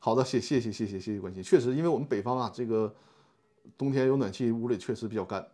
[0.00, 1.42] 好的，谢谢谢谢谢谢谢关心。
[1.42, 2.94] 确实，因为我们北方啊，这个
[3.76, 5.46] 冬天有暖气，屋里确实比较干。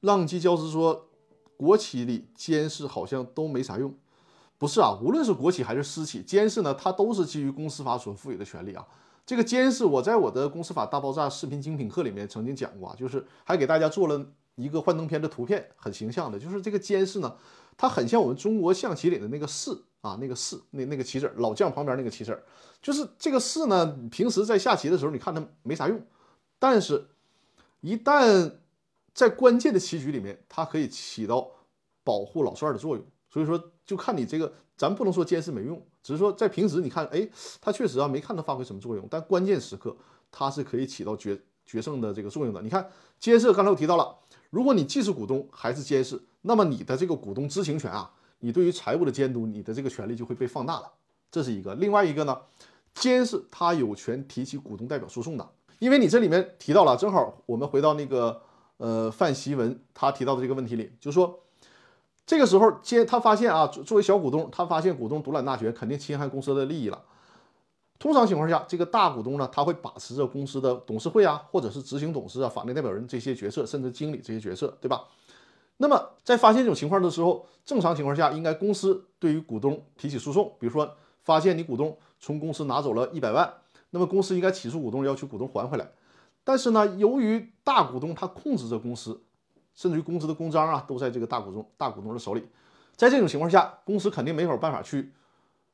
[0.00, 1.08] 浪迹礁石说，
[1.56, 3.94] 国企里监事好像都没啥用。
[4.58, 8.86] 不是啊，无论是国企还是私企，监事呢，它都是基于公司法所赋予的权利啊。
[9.24, 14.24] 这个监事，我在我的公司法大爆炸视频精品课里面曾经讲过啊，就是还给大家做了
[14.56, 17.34] 一个幻灯片的图片，很形象的，就是这个监事呢，
[17.76, 19.70] 它很像我们中国象棋里的那个士。
[20.00, 22.40] 啊，那个士，那那个棋子，老将旁边那个棋子，
[22.80, 23.86] 就是这个士呢。
[24.10, 26.00] 平时在下棋的时候，你看它没啥用，
[26.58, 27.08] 但是，
[27.80, 28.52] 一旦
[29.12, 31.50] 在关键的棋局里面，它可以起到
[32.04, 33.04] 保护老帅的作用。
[33.28, 37.28] 所以说，就看你这个，咱不能说监视没用，只是说在平时你看，哎，
[37.60, 39.96] 他确实啊没看他发挥什么作用，但关键时刻
[40.30, 42.62] 它是可以起到决决胜的这个作用的。
[42.62, 44.16] 你看监视，刚才我提到了，
[44.50, 48.12] 如果你既是股东还是监事，那么你的这个股东知情权啊。
[48.40, 50.92] 你对于财务的监督，你的这个权利就会被放大了，
[51.30, 51.74] 这是一个。
[51.76, 52.38] 另外一个呢，
[52.94, 58.40] 监事他有权提起股东代表诉讼的，因为你这里面提到了，正好我们回到那个
[58.76, 61.40] 呃范希文他提到的这个问题里，就是说
[62.26, 67.02] 这个时候监他发现啊，作为小股东，他发现股东独揽大权，肯定侵害公司的利益了。
[67.98, 75.04] 通常情况下，这个大股东呢，他会把持着公司的董事会啊，或者是执行董事啊、法定代表人这些角色，甚至经理这些角色，对吧？
[75.78, 80.56] 那么，在发现这种情况的时候，正常情况下，应该公司对于股东提起诉讼。
[80.58, 83.52] 比如说，发现你股东从公司拿走了一百万，
[83.90, 85.92] 那么公司应该起诉股东，要求股东还回来。
[86.44, 89.20] 但是呢，由于大股东他控制着公司，
[89.74, 92.48] 甚至于公司的公章啊，都在这个大股东大股东的手里。
[92.96, 95.12] 在这种情况下，公司肯定没有办法去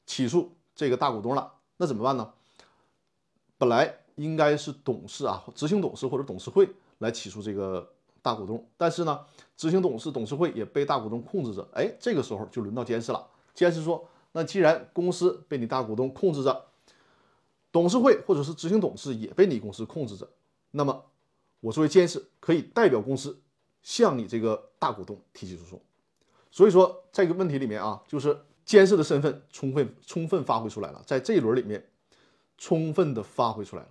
[0.04, 1.52] 起诉这个大股东了。
[1.76, 2.32] 那怎么办呢？
[3.56, 7.88] 本来应该是董事啊，执行董事或者董事会来起诉这个。
[8.22, 9.20] 大股东，但是呢，
[9.56, 11.68] 执行董事、董事会也被大股东控制着。
[11.74, 13.28] 哎，这个时候就轮到监事了。
[13.52, 16.66] 监事说：“那既然公司被你大股东控制着，
[17.72, 20.30] 董事会或者是执行董事也被你公司控制着，
[20.70, 21.04] 那么
[21.58, 23.42] 我作为监事可以代表公司
[23.82, 25.82] 向你这个大股东提起诉讼。”
[26.52, 31.90] 所以说，这个问题里面啊，就是监事的身份充分充分发挥出来了，在这一轮里面
[32.56, 33.88] 充分的发挥出来了，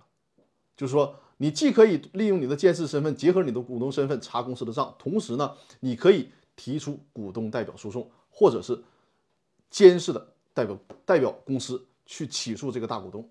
[0.74, 1.14] 就是说。
[1.42, 8.80] 你既可以利用你的监事身份，结合你的股东身份查公司的账，同时呢，你可以提出股东代表诉讼，或者是
[9.68, 10.24] 监事的
[10.54, 13.28] 代表代表公司去起诉这个大股东，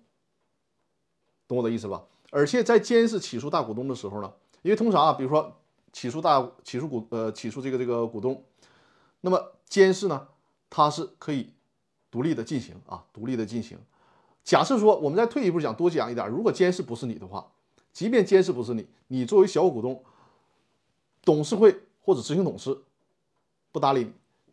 [1.48, 2.04] 懂我的意思吧？
[2.28, 5.50] 而且在监事起诉大股东的时候呢，因为通常啊，比如说
[5.90, 8.44] 起诉大起诉股呃起诉这个这个股东，
[9.22, 10.28] 那么监事呢，
[10.68, 11.50] 他是可以
[12.10, 13.78] 独立的进行啊，独立的进行。
[14.44, 17.50] 假设说，我们再退一步讲，多讲一点，如果监事不是你的话，
[17.92, 20.02] 即便监事不是你，你作为小股东，
[21.24, 22.76] 董事会或者执行董事
[23.70, 24.12] 不搭理你，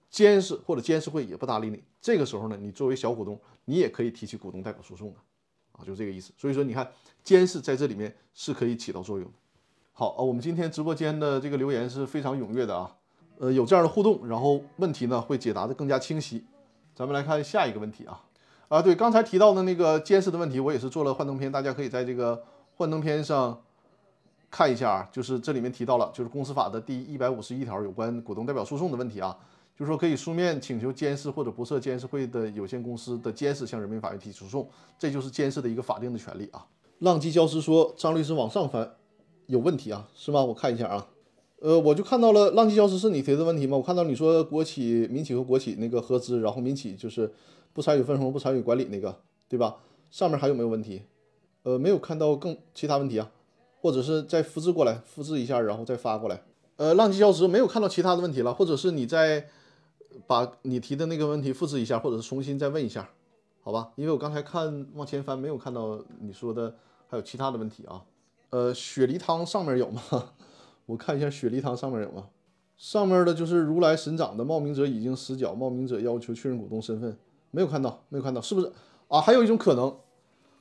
[0.10, 5.16] 监事或者监事会也不搭理你，这个时候呢，你作为小股东，你也可以提起股东代表诉讼的，
[5.72, 6.32] 啊，就这个意思。
[6.38, 6.92] 所以说，你看
[7.24, 9.32] 监事在这里面是可以起到作用。
[9.94, 12.96] 好啊，我们今天直播间的这个留言是非常踊跃的啊，
[13.38, 16.46] 呃，有这样的互动，然后问题呢会解答的更加清晰。
[16.96, 18.24] 咱们来看下一个问题啊，
[18.68, 22.42] 啊，对，刚才提到的那个监事的问题，我也是做了幻灯片，大家可以在这个
[22.80, 23.62] 幻灯片上
[24.50, 29.38] 看一下啊，就是这里面提到了，就是公司法的第一百五十一条有关股东代表诉讼的问题啊，
[29.78, 34.66] 就是说可以书面请求监事或者不设监事会的有限公司的监事向人民法院提起诉讼，
[34.98, 36.66] 这就是监事的一个法定的权利啊。
[37.00, 38.90] 浪迹教师说，张律师往上翻
[39.48, 40.42] 有问题啊，是吗？
[40.42, 41.06] 我看一下啊。
[41.60, 43.76] 呃，我就看到了浪迹消失是你提的问题吗？
[43.76, 47.30] 我看到你说国企、民企和国企那个合资，然后民企就是
[47.74, 49.14] 不参与分红、不参与管理那个，
[49.50, 49.76] 对吧？
[50.10, 51.02] 上面还有没有问题？
[51.70, 53.30] 呃，没有看到更其他问题啊，
[53.80, 56.42] 或者是再复制过来，复制一下然后再发过来。
[56.78, 59.46] 呃，浪迹消失没有看到其他的问题了，或者是你再
[60.26, 63.08] 把你提的那个问题复制一下，或者是重新再问一下，
[63.62, 63.92] 好吧？
[63.98, 66.74] 因为我刚才看往前翻，没有看到你说的
[67.08, 68.04] 还有其他的问题啊。
[68.50, 70.02] 呃，雪梨汤上面有吗？
[70.88, 72.30] 我看一下雪梨汤上面有吗？
[72.78, 77.16] 上面的就是如来神掌的冒名者已经死角，冒名者要求确认股东身份，
[77.52, 78.72] 没有看到，没有看到，是不是
[79.08, 79.22] 啊？
[79.22, 79.96] 还有一种可能，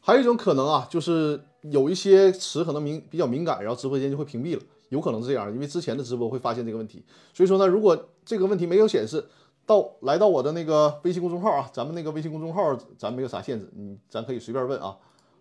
[0.00, 7.04] 还有一种可能啊，就是有一些词可能敏比较敏感，然后直播间就会屏蔽了，有可能是这样，因为之前的直播会发现这个问题。
[7.34, 9.24] 所以说呢，如果这个问题没有显示
[9.66, 14.96] 到来到我的那个微信公众号啊，咱们那个微信公众号咱没有啥限制，你咱可以随便问啊。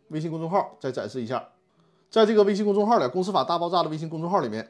[0.10, 1.50] 微信公众号再展示一下，
[2.10, 4.70] 在这个微信公众号里，公司法大爆炸的微信公众号里面。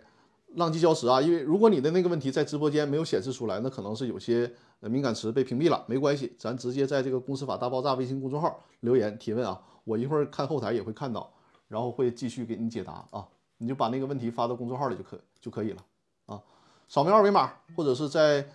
[0.55, 1.21] 浪迹消失啊！
[1.21, 5.83] 因为如果你的那个问题在直播间没有显示出来，那可能是有些敏感词被屏蔽了。
[5.87, 11.31] 没关系，咱直接在这个“公司法大爆炸”微信公众号留言提问啊，我一会儿看后台也会看到，
[11.69, 13.25] 然后会继续给你解答啊。
[13.59, 15.85] 你就把那个问题发到公众号里就可就可以了
[16.25, 16.43] 啊。
[16.89, 18.49] 扫描二维码，或者是在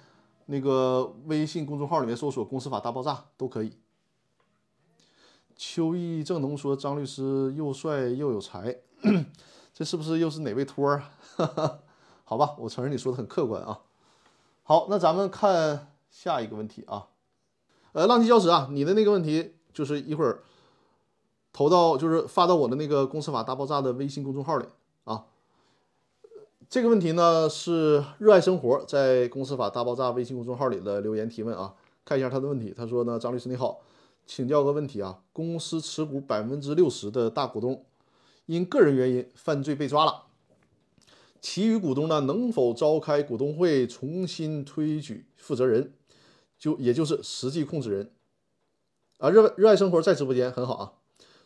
[0.47, 3.73] 那个微信公众号里面搜索“公司法大爆炸”都可以。
[5.57, 8.77] 秋意正浓说：“张律师又帅又有才。
[9.73, 11.03] ”这是不是又是哪位托儿？
[12.25, 13.81] 好吧，我承认你说的很客观啊。
[14.63, 17.09] 好，那咱们看下一个问题啊。
[17.93, 20.43] 呃，浪迹教师啊，你的那个问题就是一会儿
[21.53, 24.67] 投到，就是发到我的那个公司法大爆炸的微信公众号里
[25.05, 25.27] 啊。
[26.71, 31.75] 这个问题呢是热爱生活在公司法大爆炸微信公众号里的留言提问啊。
[32.05, 33.81] 看一下他的问题，他说呢，张律师你好，
[34.27, 37.85] 请教个问题啊，公司持股百分之六十的大股东。
[38.47, 40.25] 因个人原因犯罪被抓了，
[41.41, 45.93] 其余股东呢能否召开股东会重新推举负责人？
[46.59, 48.11] 就也就是实际控制人
[49.19, 49.29] 啊。
[49.31, 50.93] 热热爱生活在直播间很好啊。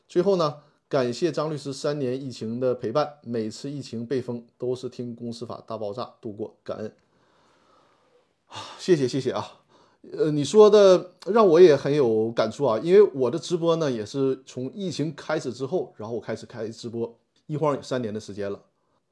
[0.09, 6.93] 最后呢，感谢张律师三年疫情的陪伴，每次疫情被封都是听公司法大爆炸度过，感恩
[8.47, 9.45] 啊，谢谢谢谢啊。
[10.13, 18.63] 呃，你说的让我也很有感触啊，因为我的直播呢也是从疫情开始之后，然后我开始开直播，一晃有三年的时间了。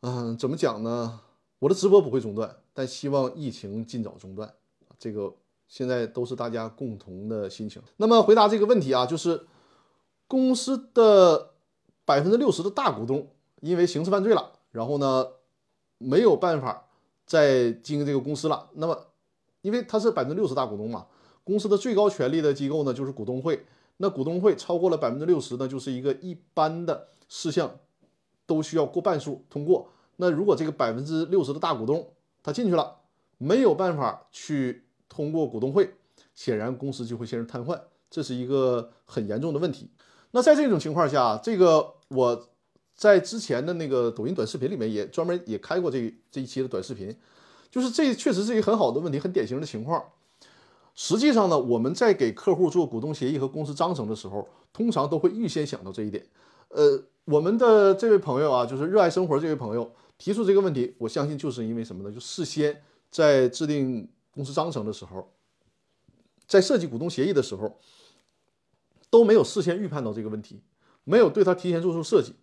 [0.03, 1.21] 嗯，怎么讲呢？
[1.59, 4.55] 我的直播不会中断，但希望疫情尽早中断。
[4.97, 5.35] 这个
[5.67, 7.83] 现在都是大家共同的心情。
[7.97, 9.45] 那么回答这个问题啊，就是
[10.27, 11.51] 公司的
[12.05, 13.29] 百分之六十的大股东
[13.61, 15.27] 因为刑事犯罪了，然后呢
[15.99, 16.87] 没有办法
[17.27, 19.07] 再经营这个公司了，那么。
[19.63, 21.07] 因为他是百分之六十大股东嘛，
[21.43, 23.65] 公司的最高权力的机构呢就是股东会。
[23.97, 27.79] 那股东会超过了百分之六十呢，就是一个一般的事项
[28.45, 29.89] 都需要过半数通过。
[30.17, 32.07] 那如果这个百分之六十的大股东
[32.43, 32.95] 他进去了，
[33.39, 35.95] 没有办法去通过股东会，
[36.35, 39.89] 显然公司就会陷入瘫痪，这是一个很严重的问题。
[40.35, 42.49] 那在这种情况下，这个我
[42.97, 47.17] 在之前的那个抖音短视频里面也专门也开过这这一期的短视频。
[47.71, 50.03] 就是这确实是一个很好的问题，很典型的情况。
[50.97, 56.27] 实际上呢，我们在给客户做股东协议和公司章程的时候，通常都会预先想到这一点。
[56.69, 62.13] 呃，我们的这位朋友啊，就是热爱生活这位朋友提出这个问题，我相信就是因为什么呢？
[62.13, 65.29] 就事先在制定公司章程的时候，
[66.49, 67.79] 在设计股东协议的时候，
[69.15, 70.61] 都没有事先预判到这个问题，
[71.05, 72.35] 没有对他提前做出设计。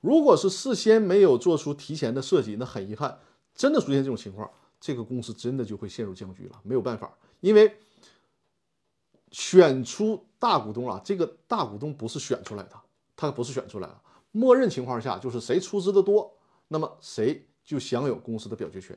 [0.00, 3.18] 如果是事先没有做出提前的设计，那很遗憾，
[3.52, 4.48] 真的出现这种情况。
[4.80, 7.76] 这个公司真的就会陷入僵局了，没有办法，因为
[9.32, 12.76] 选出大股东啊，这个大股东不是选出来的，
[13.16, 14.00] 他不是选出来的，
[14.30, 16.32] 默认情况下就是谁出资的多，
[16.68, 18.96] 那么谁就享有公司的表决权，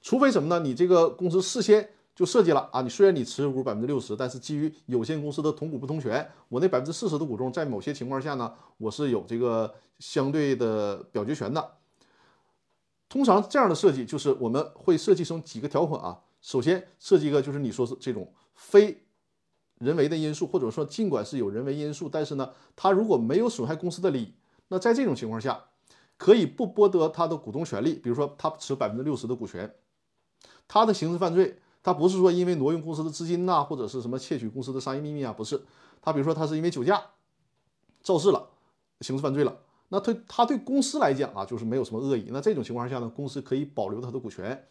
[0.00, 0.58] 除非什么呢？
[0.58, 11.72] 你这个公司事先就设计了啊，你虽然你持股百分之六十，但是基于有限公司的同股不同权，我那百分之四十的股东在某些情况下呢，我是有这个相对的表决权的。
[13.06, 16.18] 通常这样的设计就是我们会设计成几个条款啊。
[16.40, 19.04] 首先设计一个就是你说是这种非
[19.76, 24.32] 人为的因素，或者说尽管是有人为因素，但是呢，他如果没有损害公司的利益，
[24.68, 25.64] 那在这种情况下
[26.16, 27.92] 可以不剥夺他的股东权利。
[27.92, 29.74] 比如说他持百分之六十的股权，
[30.66, 31.58] 他的刑事犯罪。
[31.86, 35.62] 他不是说因为挪用公司的资金呐，或者是什么窃取公司的商业秘密啊，不是。
[36.02, 37.00] 他比如说他是因为酒驾
[38.02, 38.44] 肇事了，
[39.02, 39.56] 刑事犯罪了，
[39.90, 42.26] 那对他对公司来讲啊，就是没有什么恶意。
[42.32, 44.66] 那这种情况下呢，公司可以保留他的股权。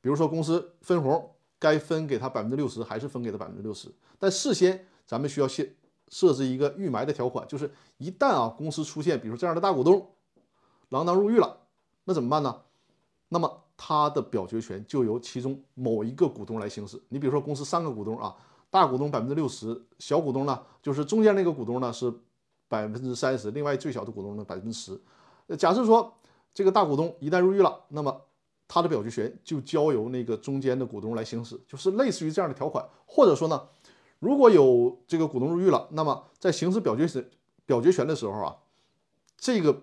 [0.00, 3.88] 比如说公司分红该分给他百分之六十，还是分给他百分之六十。
[4.18, 5.72] 但事先咱们需要先
[6.08, 10.10] 设置一个预埋的条款，就是一旦啊公司出现比如这样的大股东
[10.90, 11.60] 锒铛入狱了，
[12.06, 12.62] 那怎么办呢？
[13.28, 13.62] 那么。
[13.76, 17.00] 他的表决权就由其中某一个股东来行使。
[17.08, 18.34] 你比如说，公司三个股东啊，
[18.70, 22.12] 大股东百分之六十，小股东呢就是中间那个股东呢是
[22.68, 24.98] 百分之三十，另外最小的股东呢百分之十。
[25.56, 26.12] 假设说
[26.54, 28.22] 这个大股东一旦入狱了，那么
[28.66, 32.84] 他的表决权就交由那个中间的股东来行使，就是类似于这样的条款。
[33.04, 33.62] 或者说呢，
[34.18, 37.30] 如果有这个股东入狱了，那么在行使表决时
[37.66, 38.56] 表决权的时候啊，
[39.36, 39.82] 这个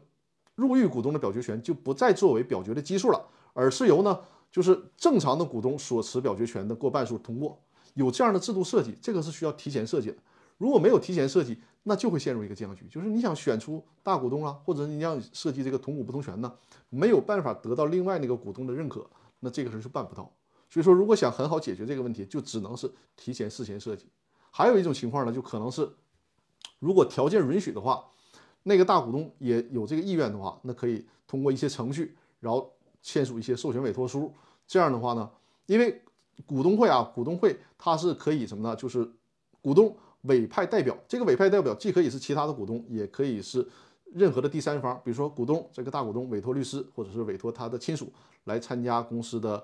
[0.56, 3.28] 入狱股东的表决权就不再作为表决的基数了。
[3.54, 4.20] 而是由呢，
[4.52, 7.60] 就是正常的股东所持表决权的过半数通过，
[7.94, 10.18] 有这样的制度设计，这个是需要提前设计的。
[10.58, 16.54] 如果没有提前设计，那就会陷入一个僵局，就是你想选出大股东啊，或者你想设计这个同股不同权呢，
[16.90, 19.06] 没有办法得到另外那个股东的认可，
[19.40, 20.32] 那这个事是办不到。
[20.70, 24.08] 所以说，如果想很好解决这个问题，就只能是提前事先设计。
[24.52, 25.90] 还有一种情况呢，就可能是
[26.80, 28.06] 如果条件允许的话，
[28.64, 32.72] 那个大股东也有这个意愿的话，那可以通过一些程序，然后。
[33.04, 34.34] 签署一些授权委托书，
[34.66, 35.30] 这样的话呢，
[35.68, 36.02] 因为
[36.48, 38.76] 股东会啊，股东会它是可以什么呢？
[38.76, 39.08] 就是
[39.62, 43.68] 股东委派代表，这个委派代表既可以是其他的股东，也可以是
[44.06, 48.12] 任何的第三方，比如说股东这个大股东委托律师，或者是委托他的亲属
[48.46, 49.64] 来参加公司的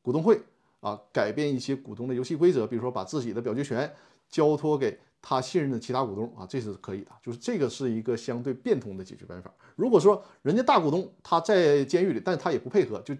[0.00, 0.40] 股东会
[0.80, 3.92] 啊，改变一些股东的游戏规则，比如说把自己的表决权
[4.30, 4.98] 交托给。
[5.28, 9.52] 他信任的其他股东啊，这是可以的，就是这个是一个相对变通的解决办法。
[9.74, 13.12] 如果说人家大股东他在监狱里，但是他也不配合，就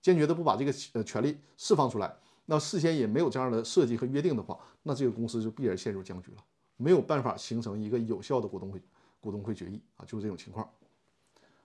[0.00, 6.38] 坚决的不把这个呃权利释放出来，那事先也没有这样的设计和约定的话，那这个公司就必然陷入僵局了，
[6.78, 8.80] 没有办法形成一个有效的股东会
[9.20, 10.66] 股东会决议啊，就是这种情况。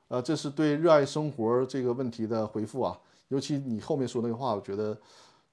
[0.09, 4.99] 呃，这是对热爱生活这个问题的回复啊，尤其你后面说那个话，我觉得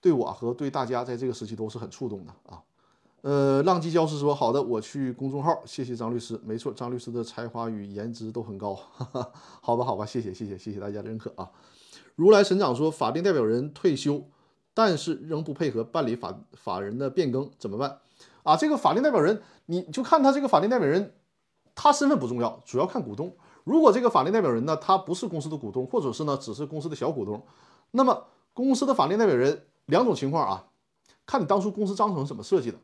[0.00, 2.60] 对我和对大家在这个时期都是很触动的啊。
[3.26, 6.40] 呃，浪迹教师说好的，我去公众号，谢谢张律师。
[6.44, 8.72] 没错，张律师的才华与颜值都很高。
[8.72, 11.50] 哈 哈好吧，好吧，谢谢，谢谢，谢谢大家的认可啊。
[12.14, 14.22] 如来神掌说，法定代表人退休，
[14.72, 17.98] 但是仍不配合办理法法人的变更，怎么办
[18.44, 18.56] 啊？
[18.56, 21.12] 这个法定代表人，你就看他这个法定代表人，
[21.74, 23.34] 他身份不重要，主要看股东。
[23.64, 27.44] 如果这个法定代表人呢，他不是公司的股东，或者是呢，只是公司的小股东，
[27.90, 30.66] 那么公司的法定代表人两种情况啊，
[31.26, 32.78] 看你当初公司章程怎么设计的。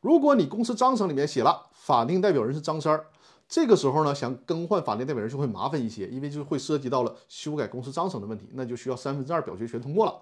[0.00, 3.06] 如果你公司章程里面写了法定代表人是张三儿，
[3.48, 10.14] 这个时候呢，想更换法定代表人就会麻烦一些，因为就会涉及到了修改公司章程的问题，那就需要三分之二表决权通过了。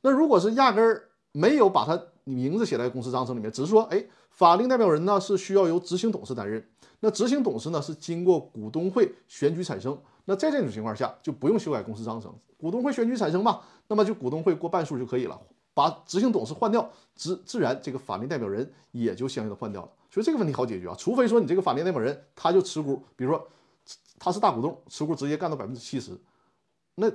[0.00, 6.66] 那如果是压根儿没有把他名字写在公司章程里面，只是说，哎，法定代表人呢是需要由执行董事担任，
[7.00, 15.38] 那执行董事呢是经过股东会选举产生，那在这种情况下就不用修改公司章程，股东会选举产生嘛，那么就股东会过半数就可以了。
[15.74, 19.90] 把执行董事换掉，自自然这个法定代表人也就相应的换掉了。
[20.10, 23.48] 所以这个问题好解决啊，除非说你这个法定代表人他就持股，比如说
[24.18, 26.18] 他是大股东，持股直接干到百分之七十，
[26.96, 27.10] 那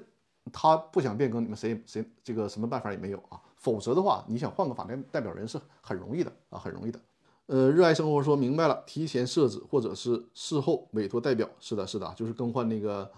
[0.53, 3.41] 他不想变更，你们谁谁这个什么办法也没有啊。
[3.57, 6.99] 否则的话，你想换个法定代表人是很容易的啊，很容易的。
[7.47, 13.11] 呃，热爱生活说明白了，提前设置或者是事后委托代表，是的，是的，就是更换那个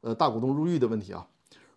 [0.00, 1.26] 呃大股东入狱的问题啊。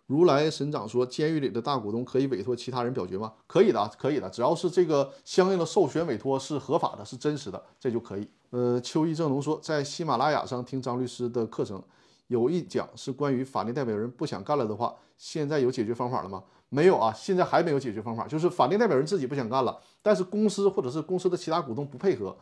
[0.08, 3.30] 如来神掌说：“监狱里的大股东可以委托其他人表决吗？
[3.46, 11.82] 可以的，可以的，只要是这个相应的授权委托是合法的，是真实的，这就可以。”呃，秋意正浓说：“在喜马拉雅上听张律师的课程，
[12.28, 16.42] 有一讲是关于法定代表人不想干了的话，现在有解决方法了吗？
[16.70, 22.34] 没有啊，现在还没有解决方法，就是法定代表人自己不想干了，但是公司或者是公司的其他股东不配合。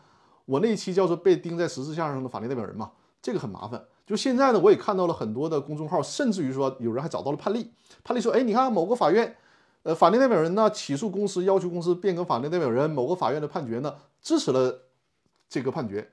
[0.45, 7.73] 我那一期叫做被钉在十字架上的法定代表人嘛，这个很麻烦。”就现在呢，我也看到了很多的公众号，甚至于说有人还找到了判例，
[8.05, 9.37] 判例说，哎，你看某个法院，
[9.83, 14.83] 呃，法定代表人呢起诉公司，要求公司变更法定代表人，某个法院的判决呢支持了
[15.49, 16.09] 这个判决，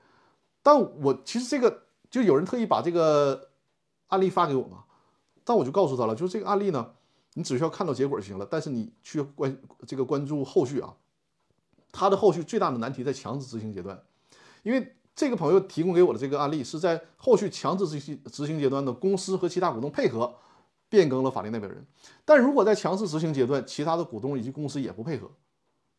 [0.62, 3.48] 但我其实这个就有人特意把这个
[4.08, 4.84] 案例发给我嘛，
[5.44, 6.90] 但我就告诉他了，就是这个案例呢，
[7.34, 8.46] 你只需要看到结果就行了。
[8.50, 10.94] 但是你去关这个关注后续啊，
[11.92, 14.02] 他的后续最大的难题在强制执行阶段，
[14.64, 20.34] 因为这个朋友提供给我的这个案例是在后续强制执行执行阶段的公司和其他股东配合
[20.88, 21.84] 变更了法定代表人，
[22.24, 25.30] 但如果在强制执行阶段，其他的股东以及公司也不配合，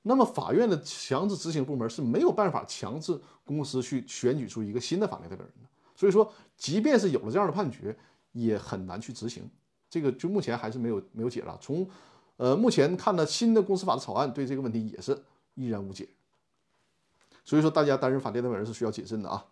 [0.04, 5.70] 那么法院的强制执行部门是没有办法强制公司去选举出一个新的法定代表人的。
[5.96, 7.98] 所以说，即便是有了这样的判决，
[8.34, 9.50] 也很难去执行。
[9.90, 11.58] 这个就目前还是没有没有解了。
[11.62, 11.88] 从
[12.38, 15.18] 呃目前看呢新的公司法的草案，对这个问题也是
[15.54, 16.08] 依然无解。
[17.46, 19.46] 所以说，大家担任法定代表人是需要谨慎的啊。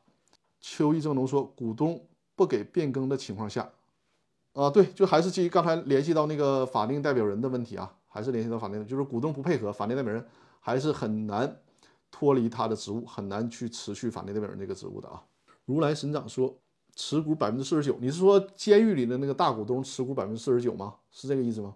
[0.60, 3.72] 邱义正龙说，股东不给变更的情况下，
[4.54, 10.26] 啊对，就还是基于刚才联系到那个法定代表人的问题啊，还是联系到法定，就是股东不配合，法定代表人
[10.60, 11.62] 还是很难
[12.12, 15.24] 脱离他的职务，很难去辞去法定代表人这个职务的啊。
[15.66, 16.54] 如来神掌说。
[16.96, 20.94] 持股百分之四十九，你是说监狱里的那个大股东持股百分之四十九吗？
[21.10, 21.74] 是这个意思吗？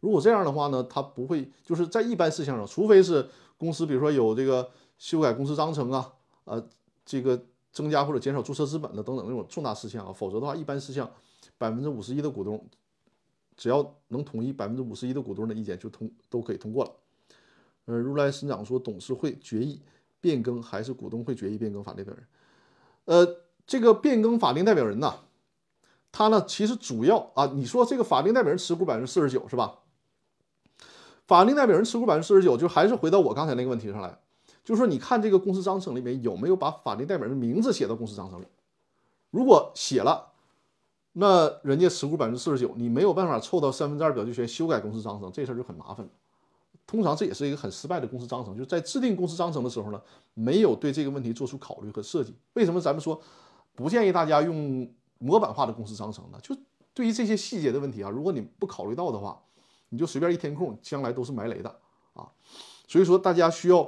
[0.00, 4.68] 如果这样的话呢，他不会就是在一般事项上，除非是公司比如说有这个
[4.98, 6.12] 修改公司章程啊，
[6.44, 6.68] 呃，
[7.04, 11.10] 这个增加或者减少注册资本的等等那种重大事项啊，否则的话，一般事项
[11.58, 12.64] 百分之五十一的股东
[13.56, 16.92] 只要能统一百分之五十一的股东的意见就通都可以通过了。
[17.86, 19.80] 呃，如来神掌说，董事会决议
[20.20, 22.26] 变更还是股东会决议变更法定代表人？
[23.04, 23.42] 呃。
[23.68, 25.12] 这个变更法定代表人呢，
[26.12, 29.80] 他呢其实主要啊，你说这个法定代表人持股百分之四十九是吧？
[31.26, 34.20] 法定代表人持股百分之四十九，就还是回到我刚才那个问题上来，
[34.66, 38.46] 就是说你看这个公司章程里面有没有把法定代表人的名字写到公司章程里？
[39.30, 40.32] 如果写了，
[41.12, 46.12] 那人家持股百分之四十九，你没有办法凑到三分之二表决权修改公司章程，这事儿就很麻烦了。
[46.84, 50.02] 通常这也是一个很失败的公司章程，就是在制定公司章程的时候呢，
[50.34, 52.34] 没有对这个问题做出考虑和设计。
[52.54, 53.18] 为什么咱们说？
[53.76, 56.56] 不建议大家用模板化的公司章程呢，就
[56.94, 59.38] 对于这些细节的问题啊，如果你不考虑到的话，
[59.90, 61.68] 你就随便一填空，将来都是埋雷的
[62.14, 62.26] 啊。
[62.88, 63.86] 所以说，大家需要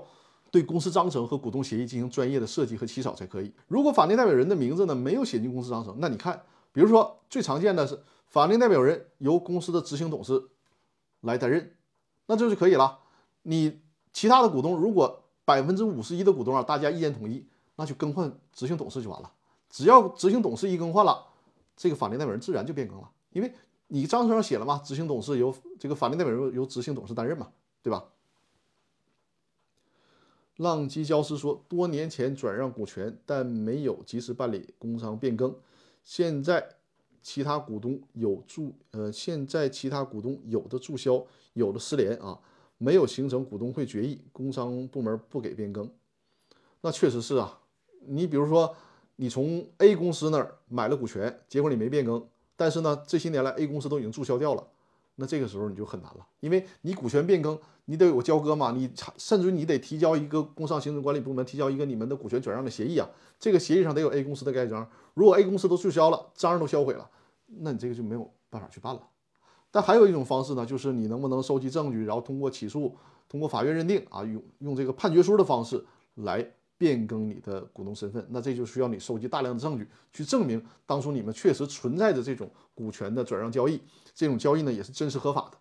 [0.51, 3.53] 对公司章程和股东协议进行专业的设计和起草才可以。
[3.67, 6.43] 如果法定代表人的名字呢没有写进公司章程，那你看，
[6.73, 10.43] 比如说最常见的是法定代表人由公司的执行董事
[11.21, 11.77] 来担任，
[12.27, 13.01] 那这就可以了。
[13.43, 13.81] 你
[14.13, 17.47] 其他的股东如果百分之五十一的股东啊，大家意见统一，
[17.77, 19.33] 那就更换执行董事就完了。
[19.71, 21.27] 只要执行董事一更换了，
[21.77, 23.53] 这个法定代表人自然就变更了，因为
[23.89, 27.49] 你章程上写了嘛，执行董事由这个法定代表人由执行董事担任嘛，
[27.83, 28.05] 对吧？
[30.59, 35.53] 浪迹教师说，多年前转让股权，但没有及时办理工商变更，
[36.05, 36.65] 现在
[37.21, 42.39] 其他股东有注呃，现在其他股东有的注销，有的失联啊，
[42.77, 45.91] 没有形成股东会决议，工商部门不给变更，
[46.83, 47.59] 那确实是啊，
[48.07, 48.77] 你比如说。
[49.21, 54.65] 你从 A 公司那儿买了股权，结果你没变更，但是呢，这些年来 A 公司都已经注销掉了，
[55.21, 63.09] 那这个时候你就很难了，因为你股权变更，你得有交割嘛，你甚至于你得提交一个工商行政管理部门提交一个你们的股权转让的协议啊，
[63.41, 67.11] 这个协议上得有 A 公司的盖章，如果 A 公司都注销了，章都销毁了，
[67.47, 69.03] 那你这个就没有办法去办了。
[69.73, 72.97] 但还有一种方式呢，就是你能不能收集证据，然后通过起诉，
[73.29, 76.53] 通过法院认定啊，用用这个判决书的方式来。
[76.79, 83.81] 变更你的股东身份，那这就需要你收集大量的证据，去证明当初你们确实存在着这种股权的转让交易，
[84.15, 85.59] 这种交易呢也是真实合法的。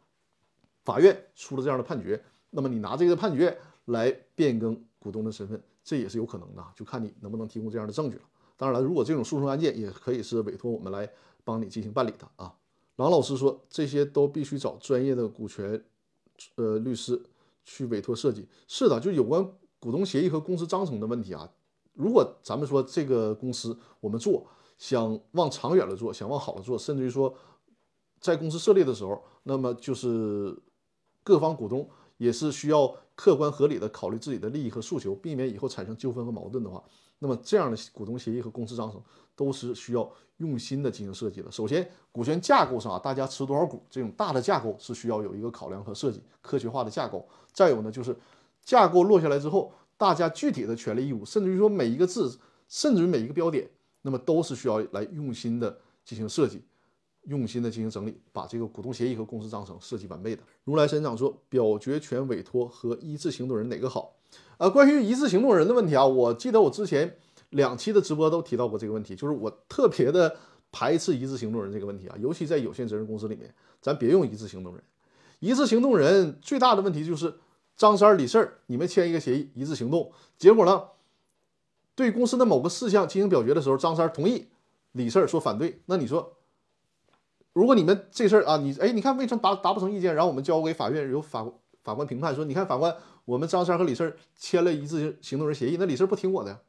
[0.86, 8.24] 法院出了这样的判决，那么你拿这个判决来变更股东的身份，这也是有可能的，就看你能不能提供这样的证据了。
[8.56, 11.10] 当然了，如果这种诉讼案件也可以是委托我们来
[11.44, 12.54] 帮你进行办理的啊。
[12.98, 15.84] 郎老师说，这些都必须找专业的股权
[16.56, 17.22] 呃律师
[17.64, 18.48] 去委托设计。
[18.68, 19.48] 是的，就有关。
[19.80, 21.50] 股东协议和公司章程的问题啊，
[21.94, 24.46] 如果咱们说这个公司我们做
[24.78, 27.34] 想往长远了做，想往好了做，甚至于说
[28.20, 30.58] 在公司设立的时候，那么就是
[31.24, 36.84] 各方股东也是需要客观合理的考虑自己的利益和诉求，避免以后产生纠纷和矛盾的话，
[37.20, 39.02] 那么这样的股东协议和公司章程
[39.36, 40.08] 都是需要
[40.38, 41.52] 用心的进行设计的。
[41.52, 47.28] 首先，股权架构上啊，大家持多少股这种大的架构是需要有一个考量和设计，科学化的架构。
[47.54, 48.16] 再有呢，就是。
[48.68, 52.38] 架构落下来之后，大家具体的权利义务，甚至于说每一个字，
[52.68, 53.66] 甚至于每一个标点，
[54.02, 56.62] 那么都是需要来用心的进行设计，
[57.24, 60.44] 用心的进行整理，把这个股东协议和公司章程设计完备的。
[60.66, 64.14] 如来神掌说，表决权委托和一致行动人哪个好？
[64.58, 67.16] 呃，关于一致行动人的问题啊，我记得我之前
[67.52, 70.36] 两期的直播都提到过这个问题，就是我特别的
[70.74, 74.84] 排斥一致行动人这个问题啊，尤其在有限责任公司里面，咱别用一致行动人。
[75.40, 77.34] 一致行动人最大的问题就是。
[77.78, 80.12] 张三、李四，你们签一个协议，一致行动。
[80.36, 80.84] 结果呢，
[81.94, 84.48] 对公司的某个事项进行表决的时候，张三同意，
[84.94, 85.80] 李四说反对。
[85.86, 86.38] 那你说，
[87.54, 91.46] 如果你们这事儿啊，你哎，你看为什么达达不成意见，然后我们交给法院，由法
[91.84, 96.60] 法官评判说，你看法官，我们张三和李四签了一致行动人协议，那李四不听我的呀？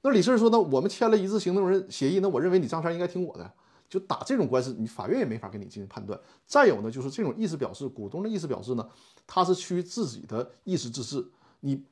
[0.00, 3.52] 那李四说，呢我们签了一致行动人协议，那我认为你张三应该听我的，
[3.88, 6.18] 就打这种官司，你法院也没法给你进行判断。
[6.46, 8.88] 再有呢，就是这种意思表示，股东的意思表示呢，
[9.26, 11.24] 他是趋于自己的意思自治，
[11.60, 11.84] 你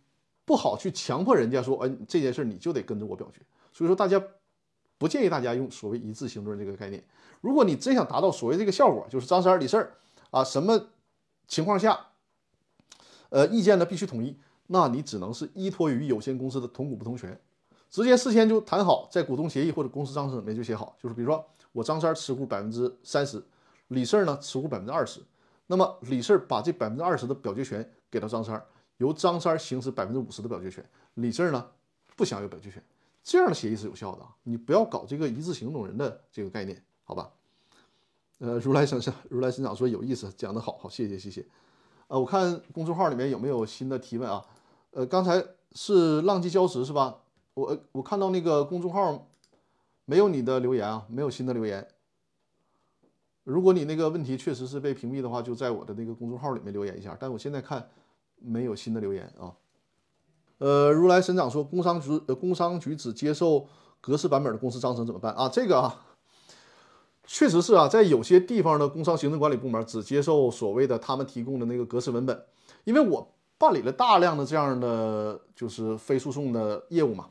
[0.45, 3.41] 不好去强迫人家说，哎，这件事你就得跟着我表决。
[3.72, 4.22] 所以说，大家
[4.99, 7.03] 不建议大家用所谓一致行动人这个概念。
[7.41, 9.91] 如果你真想达到所谓这个效果，就是张三李四
[10.31, 10.89] 啊，什么
[11.49, 12.09] 情况下，
[13.31, 17.41] 呃，意见呢必须统一，那你只能是依托于有限公司的同股不同权。
[17.89, 23.43] 直接事先就谈好，在股东协议或者公司章程里面就写好，就是比如说我张三持股百分之三十，
[23.89, 25.20] 李四呢持股百分之二十，
[25.71, 28.61] 那么李四把这百分之二十的表决权给到张三，
[28.97, 31.64] 由张三行使百分之五十的表决权，李四呢
[32.16, 32.83] 不享有表决权，
[33.23, 37.31] 这样的协议是有效的啊，你不要搞这个一致行动人的这个概念，好吧？
[38.41, 41.47] 呃，如来神上，如来神掌说有意思，讲得好，好，谢谢谢谢。
[42.09, 44.45] 呃，我看公众号里面有没有新的提问啊？
[44.91, 45.41] 呃，刚才
[45.75, 47.21] 是浪迹礁石是吧？
[47.55, 49.29] 我我看到那个公众号
[50.05, 51.87] 没有你的留言啊，没有新的留言。
[53.45, 57.16] 如果你那个问题确实是被屏蔽的话，就在我的那个公众号里面留言一下。
[57.18, 57.88] 但我现在看
[58.36, 59.53] 没有新的留言啊。
[60.59, 63.66] 呃，如来神掌说，工商局呃工商局只接受
[64.01, 65.49] 格式版本的公司章程怎么办啊？
[65.49, 66.05] 这个啊，
[67.24, 72.45] 确实是啊，在有些地方的工商行政管理部门只接受所谓的他们提供的那个格式文本，
[72.84, 77.30] 因为我办理了大量的这样的就是非诉讼的业务嘛。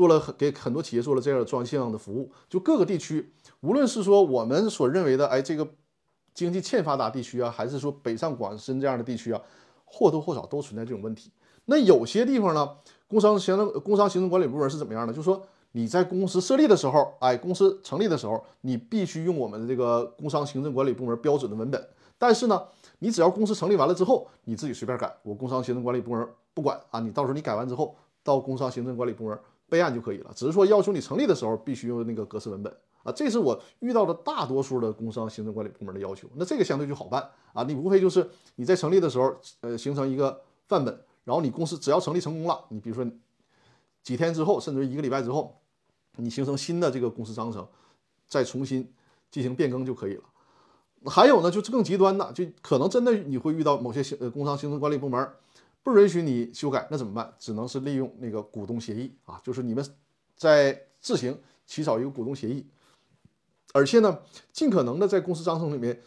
[0.00, 3.30] 做了很给很多企业做了这样的专项的服务，就各个地区，
[3.60, 5.68] 无论是说我们所认为的，哎，这个
[6.32, 9.38] 经济欠发达地区啊，还是说北上广深这样的地区啊，
[9.84, 11.30] 或多或少都存在这种问题。
[11.66, 12.66] 那有些地方呢，
[13.06, 15.12] 工商行政工商行政管理部门是怎么样的？
[15.12, 15.42] 就是说
[15.72, 21.88] 你在公司设立的时候，哎，公司成立的时候，你必须用我们的这个工商行政管理部门标准的文本。
[22.16, 22.62] 但是呢，
[23.00, 27.00] 你只要公司成立完了之后，你自己随便改，我工商行政管理部门不管啊。
[27.00, 27.94] 你到时候你改完之后，
[28.24, 29.38] 到工商行政管理部门。
[29.70, 36.28] 备案就可以了，只是说要求你成立的时候必须用那个格式文本啊，这是我遇到的大多数的工商行政管理部门的要求。
[36.34, 40.92] 那这个相对就好办啊，你无非就是你在成立的时候，呃，形成一个范本，
[41.24, 43.10] 然后你公司只要成立成功了，你比如说
[44.02, 45.60] 几天之后，甚至一个礼拜之后，
[46.16, 47.66] 你形成新的这个公司章程，
[48.26, 48.92] 再重新
[49.30, 50.24] 进行变更就可以了。
[51.06, 55.30] 还有呢，就是更极端的，就可能真的你会遇到某些行呃工商行政管理部门。
[55.82, 57.34] 不允许你修改，那怎么办？
[57.38, 59.84] 只能是利用那个股东协议啊，就是你们
[60.36, 62.66] 在自行起草一个股东协议，
[63.72, 64.20] 而且呢，
[64.52, 66.02] 尽可能的在公司章程里面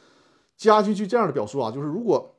[0.56, 2.36] 加进去这样的表述啊，就是如果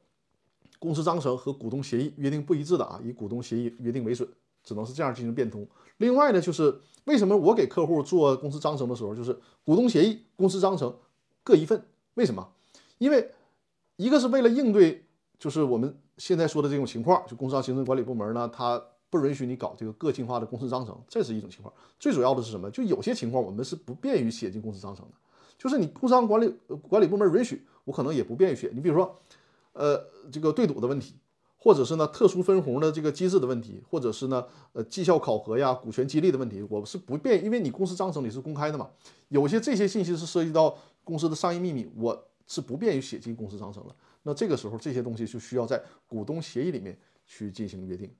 [0.78, 4.28] 公司章程和股东协议约定不一致的啊，以股东协议约定为准，
[4.62, 5.66] 只能是这样进行变通。
[5.96, 10.96] 另外呢，就是为什么我给客户做公司章程的时候，就是股东协议、公司章程
[11.42, 11.84] 各一份？
[12.14, 12.52] 为什么？
[12.98, 13.32] 因为
[13.96, 15.04] 一个是为了应对，
[15.38, 15.98] 就是我们。
[16.16, 21.72] 现在说的这种情况，就工商行政管理部门呢，它不允许你搞这个个性化的公司章程，这是一种情况。
[21.98, 22.70] 最主要的是什么？
[22.70, 25.12] 就有些情况我们是不便于写进公司章程的，
[25.58, 26.52] 就是你工商管理
[26.88, 28.70] 管理部门允许，我可能也不便于写。
[28.74, 29.16] 你比如说，
[29.72, 30.00] 呃，
[30.32, 31.14] 这个对赌的问题，
[31.56, 38.88] 或者是呢特殊分红的这个机制的问题，或者是呢呃绩效考核呀、股权激励的问题，我是不便，因为你公司章程里是公开的嘛，
[39.28, 43.94] 有些这些信息是涉及到公司的商业秘密，我是不便于写进公司章程的。
[44.22, 48.10] 那这个时候，这些东西就需要在股东协议里面去进行约定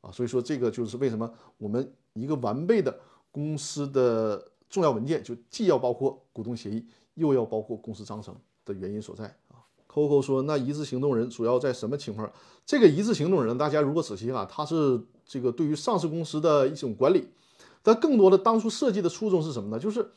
[0.00, 0.12] 啊。
[0.12, 2.94] 所以说，这个就是为什么我们一个完备的
[3.30, 9.64] 公司的重要文件，就既要包括股东协议，又要包括公司章程的原因所在啊。
[9.88, 12.30] Coco 说，那一致行动人主要在什么情况？
[12.66, 17.28] 这个一致行动人，大家如果仔细看，它是这个对于上市公司的一种管理，
[17.82, 19.78] 但更多的当初设计的初衷是什么呢？
[19.78, 20.10] 就是。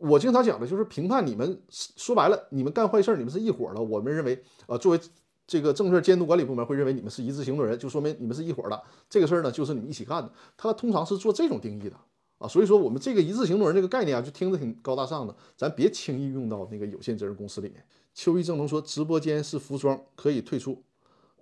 [0.00, 3.80] 我经常讲的就是评判你们，说白了，你们干坏事儿，你们是一伙的。
[3.82, 5.00] 我们认为，呃，作为
[5.46, 8.82] 这个证券监督管理部门会认为你们是一致行动人，就说明你们是一伙的。
[9.10, 10.32] 这个事儿呢，就是你们一起干的。
[10.56, 11.96] 他通常是做这种定义的
[12.38, 12.48] 啊。
[12.48, 17.84] 所以说，我们这个一致行动人这个概念啊，就听着挺高大上的，咱别轻易用到那个有限责任公司里面。
[18.14, 20.82] 秋意正能说，直播间是服装，可以退出。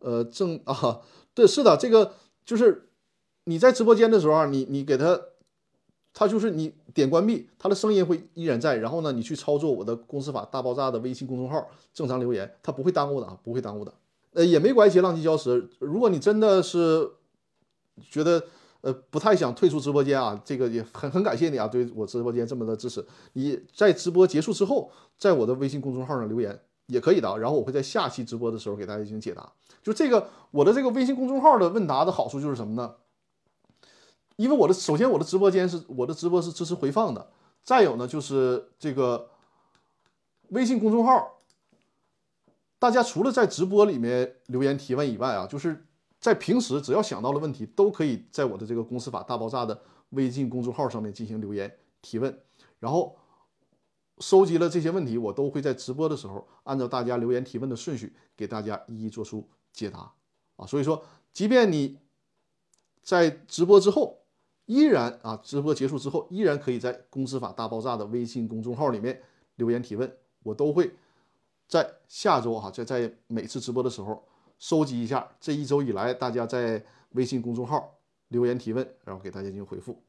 [0.01, 1.01] 呃，正啊，
[1.33, 2.91] 对，是的，这个就是
[3.45, 5.21] 你在直播间的时候，你你给他。
[6.19, 8.77] 他就是你点关闭，他的声音会依然在。
[8.77, 11.65] 然后呢，你去操作我的公司法大爆炸的微信公众号，
[11.95, 13.95] 正常留言，他不会耽误的啊，不会耽误的。
[14.33, 15.71] 呃，也没关系，浪迹礁石。
[15.79, 17.09] 如果你真的是
[18.11, 18.43] 觉得
[18.81, 23.07] 呃不太想退出直播间啊，这个也很很感谢你啊，对我直播间这么的支持。
[23.35, 27.37] 你在直播结束之后，在我的微信公众号上留言也可以的啊。
[27.37, 29.53] 然后我会在下期直播的时候给大家进行解答。
[29.85, 32.93] 就这个我的这个微信公众号的问答的好处就是什么呢？
[34.39, 37.29] 因为我的首先我的直播间是我的直播是支持回放的，
[37.65, 39.29] 再有呢就是这个
[40.51, 41.41] 微信公众号，
[42.79, 45.85] 大家除了在直播里面留言提问以外啊，就是
[46.21, 52.41] 在平时只要想到了问题，都可以在我的这个公司法大爆炸的微信公众号上面进行留言提问，
[52.79, 53.17] 然后
[54.21, 60.13] 收集了这些问题，我都会在直播的时候按照大家留言提问的顺序给大家一一做出解答
[60.55, 60.65] 啊。
[60.65, 61.99] 所以说，即便你
[63.03, 64.21] 在直播之后，
[64.69, 69.21] 依然啊，直播结束之后，依然可以在公司法大爆炸的微信公众号里面
[69.57, 70.93] 留言提问，我都会。
[71.67, 74.25] 在下周哈，在在每次直播的时候
[74.59, 77.93] 收集一下这一周以来大家在微信公众号
[78.29, 80.03] 留言提问，然后给大家进行回复。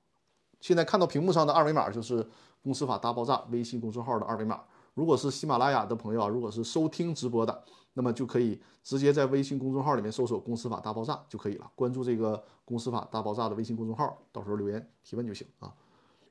[0.61, 2.25] 现在看到屏幕上的二维码就是
[2.61, 4.61] 公司法大爆炸微信公众号的二维码。
[4.93, 7.63] 如果是喜马拉雅的朋友啊，如果是收听直播的，
[7.93, 15.73] 那么就可以直接在微信公众号里面搜索“公司法大爆炸”就可以了，关注这个“公司法大爆炸”的微信公众号，到时候留言提问就行啊。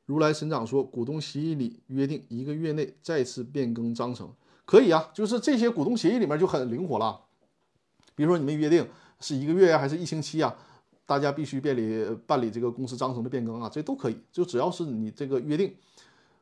[0.06, 4.32] 如来神掌说，股东协议里约定一个月内再次变更章程。
[4.64, 7.20] 可以啊，就是这些股东协议里面就很灵活了。
[8.14, 8.88] 比如说你们约定
[9.20, 10.54] 是一个月呀，还是一星期啊？
[11.04, 14.18] 大家必须办理办理这个公司章程的变更啊，这都可以。
[14.30, 15.74] 就只要是你这个约定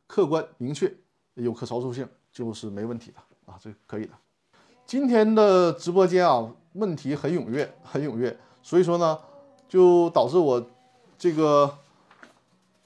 [0.07, 0.93] 客观明确，
[1.35, 3.19] 有可操作性，就是没问题的
[3.53, 4.13] 啊，这可以的。
[4.87, 9.19] 今天的直播间啊，问题很踊跃，很踊跃，所以说呢，
[9.69, 10.65] 就导致我
[11.19, 11.69] 这个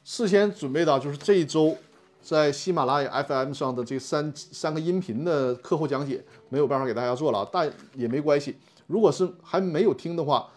[0.02, 1.76] 事先准备的就是这一周。
[2.22, 8.56] 在喜马拉雅 FM 上的这三三个音频的课后讲解没有办法给大家做了，但也没关系。
[8.86, 10.48] 如果是还没有听的话，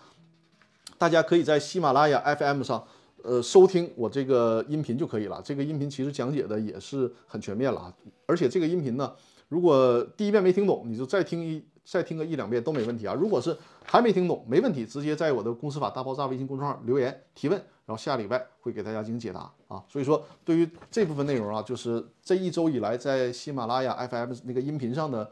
[0.98, 2.82] 大家可以在喜马拉雅 FM 上，
[3.22, 5.42] 呃，收听我这个音频就可以了。
[5.44, 7.94] 这个音频其实讲解的也是很全面了啊，
[8.26, 9.12] 而且这个音频呢，
[9.50, 13.14] 如果第一遍没听懂，你就再听一再听个一两遍都没问题啊。
[13.14, 17.62] 如果是还没听懂，没问题，直接在我的公司法大爆炸微信公众号留言提问。
[17.86, 25.30] 然后下礼拜会给大家进行解答啊，所以说对于这部分内容啊，就是这一周以来在喜马拉雅 FM 那个音频上的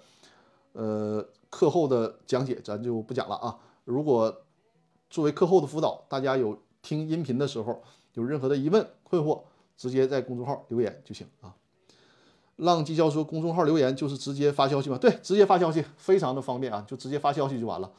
[0.74, 3.58] 呃课后的讲解，咱就不讲了啊。
[3.86, 4.44] 如果
[5.10, 7.82] 作为课后的辅导，大家有听音频的时候
[8.16, 9.44] 有任何的疑问困惑，
[9.78, 11.56] 直接在公众号留言就行啊。
[12.62, 14.98] 浪迹教说公众号留言就是直接发消息吗？
[14.98, 17.92] 对，直接发消息非常的方便啊，就直接发消息就完了，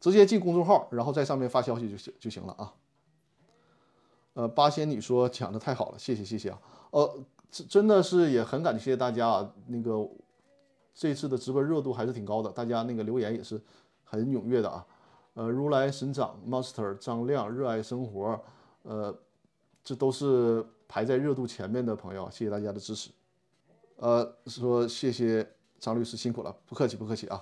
[0.00, 2.74] 直接进公众号，然后在上面发消息就行就行了啊。
[4.34, 6.60] 呃，八仙女说讲的太好了，谢谢谢谢啊，
[6.90, 7.18] 呃，
[7.50, 10.08] 真的是也很感谢大家啊，那个
[10.94, 13.60] 这次的直播热度还是挺高的，大家那个留言也是
[14.04, 14.86] 很踊跃的啊，
[15.34, 18.40] 呃，如来神掌 Master 张亮热爱生活，
[18.82, 19.16] 呃，
[19.82, 23.10] 这都是排在热度前面的朋友，谢谢大家的支持，
[23.98, 25.46] 呃，说谢谢
[25.78, 27.40] 张律师辛苦了，不客气不客气啊，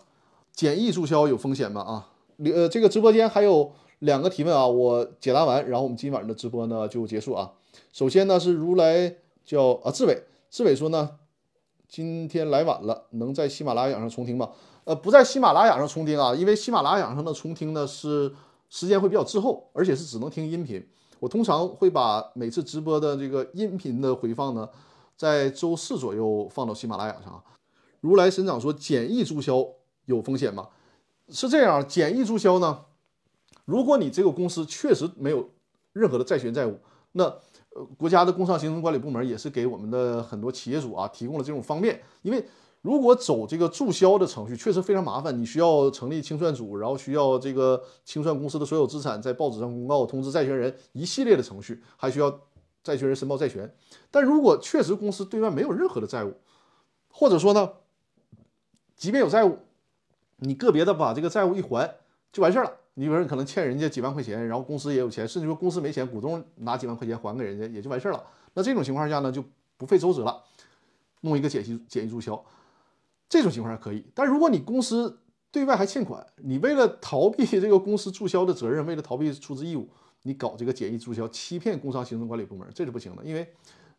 [0.53, 2.09] 简易注销有风险吗啊？
[2.45, 3.73] 呃，这个直播间还有。
[4.01, 7.51] 两个提问啊，我解答完，然后我们今晚的直播呢就结束啊。
[7.95, 11.13] 首先呢是如来叫啊志伟，志伟说呢，
[11.89, 14.51] 今天来晚了，能在喜马拉雅上重听吗？
[14.85, 18.31] 呃，不在喜马拉雅上重听啊，因为喜马拉雅上的重听呢是
[18.69, 20.87] 时间会比较滞后，而且是只能听音频。
[21.19, 24.69] 我通常会把每次直播的这个音频的回放呢，
[25.17, 27.43] 在周四左右放到喜马拉雅上。
[28.01, 29.67] 如来神掌说简易注销
[30.05, 30.69] 有风险吗？
[31.29, 32.85] 是这样，简易注销呢？
[33.65, 35.51] 如果你这个公司确实没有
[35.93, 36.79] 任何的债权债务，
[37.13, 42.01] 那呃国家的工商行政管理部门也是给我们的很多企业主啊提供了这种方便。
[42.23, 42.47] 因为
[42.83, 52.31] 如果走这个注销的程序，确实非常麻烦，你需要成立清算组，然后需要这个清算公司的所有资产，在报纸上公告，通知债权人一系列的程序，还需要
[52.87, 53.75] 债权人申报债权。
[54.11, 56.35] 但如果确实公司对外没有任何的债务，
[57.11, 57.73] 或者说呢，
[58.97, 59.59] 即便有债务，
[60.37, 61.97] 你个别的把这个债务一还
[62.33, 62.73] 就完事儿了。
[62.95, 68.25] 你比如说，你可能欠人家几万块钱，然后公司也有钱，甚至说公司没钱，股东拿几万块钱还给人家，也就完事儿了。
[68.55, 69.45] 那这种情况下呢，就
[69.77, 70.43] 不费周折了，
[71.21, 72.43] 弄一个简易简易注销，
[73.29, 74.07] 这种情况下可以。
[74.15, 75.21] 但如果你公司
[75.51, 79.91] 对外还欠款，你为了逃避这个公司注销的责任，为了逃避出资义务，
[80.27, 83.23] 你搞这个简易注销，欺骗工商行政管理部门，这是不行的。
[83.25, 83.49] 因为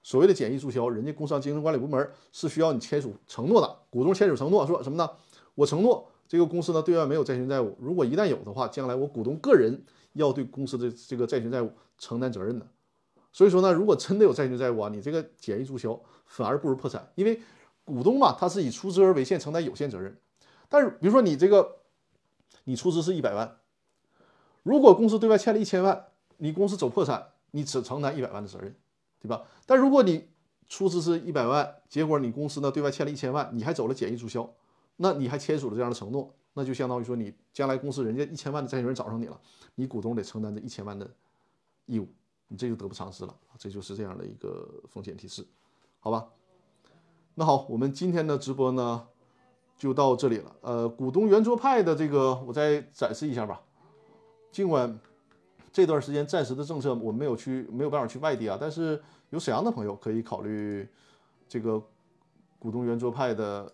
[0.04, 5.10] 所谓的简易注销，人家工商行政管理部门是需要你签署承诺的，股东签署承诺，说什么呢？
[5.56, 6.10] 我承诺。
[6.28, 7.74] 这个公司呢，对外没有债权债务。
[7.80, 12.68] 如果一旦有的话，将来我股东个人要对公司的这个债权债务承担责任的。
[13.32, 17.40] 所以说呢，如果真的有债权债务啊，你这个简易注销反而不如破产，因为
[17.86, 20.18] 股东嘛，他是以出资而为限，承担有限责任。
[20.68, 21.78] 但是比如说你这个，
[22.66, 23.60] 你出资是一百万，
[24.64, 26.07] 如果公司对外欠了一千万，
[26.38, 28.76] 你公司走破产，你只承担一百万的责任，
[29.20, 29.44] 对吧？
[29.66, 30.28] 但如果你
[30.70, 34.50] 出资是一百万，结果你公司呢对外欠了一千万，你还走了简易注销。
[34.98, 39.40] 那你还签署了这样的承诺，那就相当于说你将来公司人家一千万的债权人找上你了，
[39.76, 41.08] 你股东得承担这一千万的
[41.86, 42.08] 义务，
[42.48, 45.46] 你这就得不偿失了这就是这样的一个风险提示，
[46.00, 46.28] 好吧？
[47.36, 49.08] 那好，我们今天的直播呢
[49.78, 50.56] 就到这里了。
[50.62, 53.62] 呃，股东圆桌派的这个我再展示一下吧。
[54.52, 55.00] 尽管
[55.78, 59.00] 这段时间暂时的政策我们没有去没有办法去外地啊，但是
[59.30, 60.90] 有沈阳的朋友可以考虑
[61.48, 61.80] 这个
[62.58, 63.72] 股东圆桌派的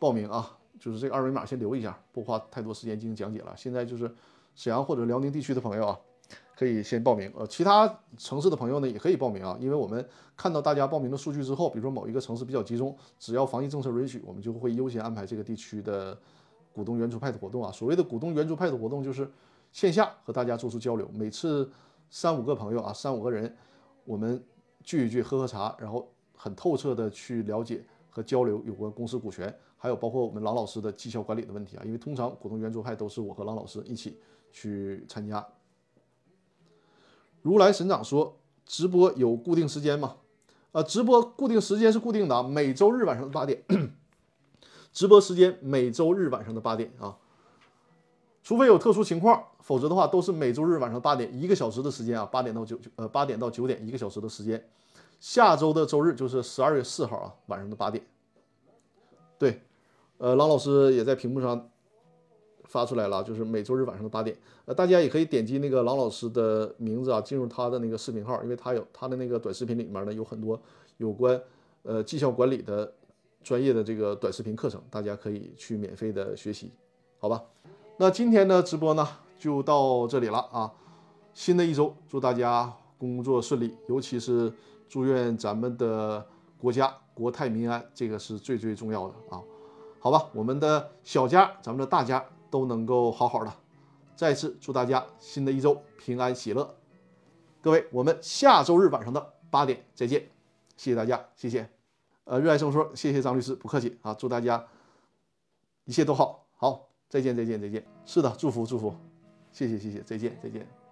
[0.00, 0.58] 报名啊。
[0.80, 3.54] 就是这个二维码先留一下，不花太多时间进行讲解了。
[3.56, 4.12] 现在就是
[4.56, 5.96] 沈阳或者辽宁地区的朋友啊，
[6.58, 7.32] 可以先报名。
[7.36, 10.04] 呃，其他城市的朋友呢也可以报名啊，因为我们
[10.36, 16.18] 看到大家报名的数据之后，比如说某一个城市比较集中，只要防疫政策允许，我们就会优先安排这个地区的
[16.72, 17.70] 股东圆桌派的活动啊。
[17.70, 19.30] 所谓的股东圆桌派的活动，就是
[19.76, 21.70] 线下和大家做出交流，每次
[22.08, 23.54] 三五个朋友啊，三五个人，
[24.06, 24.42] 我们
[24.82, 29.54] 聚一聚，喝喝茶，然后很透彻的去了解和交流有关公司股权。
[29.76, 34.18] 还有包括我们郎老师的绩效管理的问题啊，因为通常股东圆桌派都是我和郎老师一起
[34.50, 35.46] 去参加。
[37.42, 40.16] 如来神掌说，直播有固定时间吗？
[40.72, 43.62] 呃，直播固定时间是固定的啊，每周日晚上的八点，
[44.90, 47.18] 直播时间每周日晚上的八点啊，
[48.46, 54.64] 除非有特殊情况，否则的话都是每周日晚上八点，一个小时的时间啊，八点到九九呃八点到九点一个小时的时间。
[55.18, 58.06] 下周的周日就是十二月四号啊，晚上的八点。
[59.36, 59.60] 对，
[60.18, 61.68] 呃，郎老师也在屏幕上
[62.66, 64.36] 发出来了，就是每周日晚上的八点，
[64.66, 70.56] 呃，大家也可以点击那个郎老师的名字啊，进入他的那个视频号，因为他有他的那个短视频里面呢有很多
[70.98, 71.42] 有关
[71.82, 72.94] 呃绩效管理的
[73.42, 76.70] 专业的这个短视频课程，大家可以去免费的学习，
[77.18, 77.42] 好吧？
[77.98, 80.72] 那今天的直播呢就到这里了啊，
[81.32, 84.52] 新的一周祝大家工作顺利，尤其是
[84.88, 86.26] 祝愿咱们的
[86.58, 86.94] 国家。
[87.16, 89.40] 国泰民安，这个是最最重要的啊！
[90.00, 93.50] 好吧，我们的小家，咱们的大家都能够好好的。
[94.14, 96.76] 再次祝大家新的一周平安喜乐。
[97.62, 100.28] 各位，我们下周日晚上的八点再见，
[100.76, 101.70] 谢谢大家，谢谢。
[102.24, 104.12] 呃，热爱生活，谢谢张律师，不客气啊！
[104.12, 104.66] 祝大家
[105.86, 107.82] 一切都好，好，再见，再见，再见。
[108.04, 108.94] 是的，祝福祝福，
[109.50, 110.85] 谢谢谢谢，再见再见。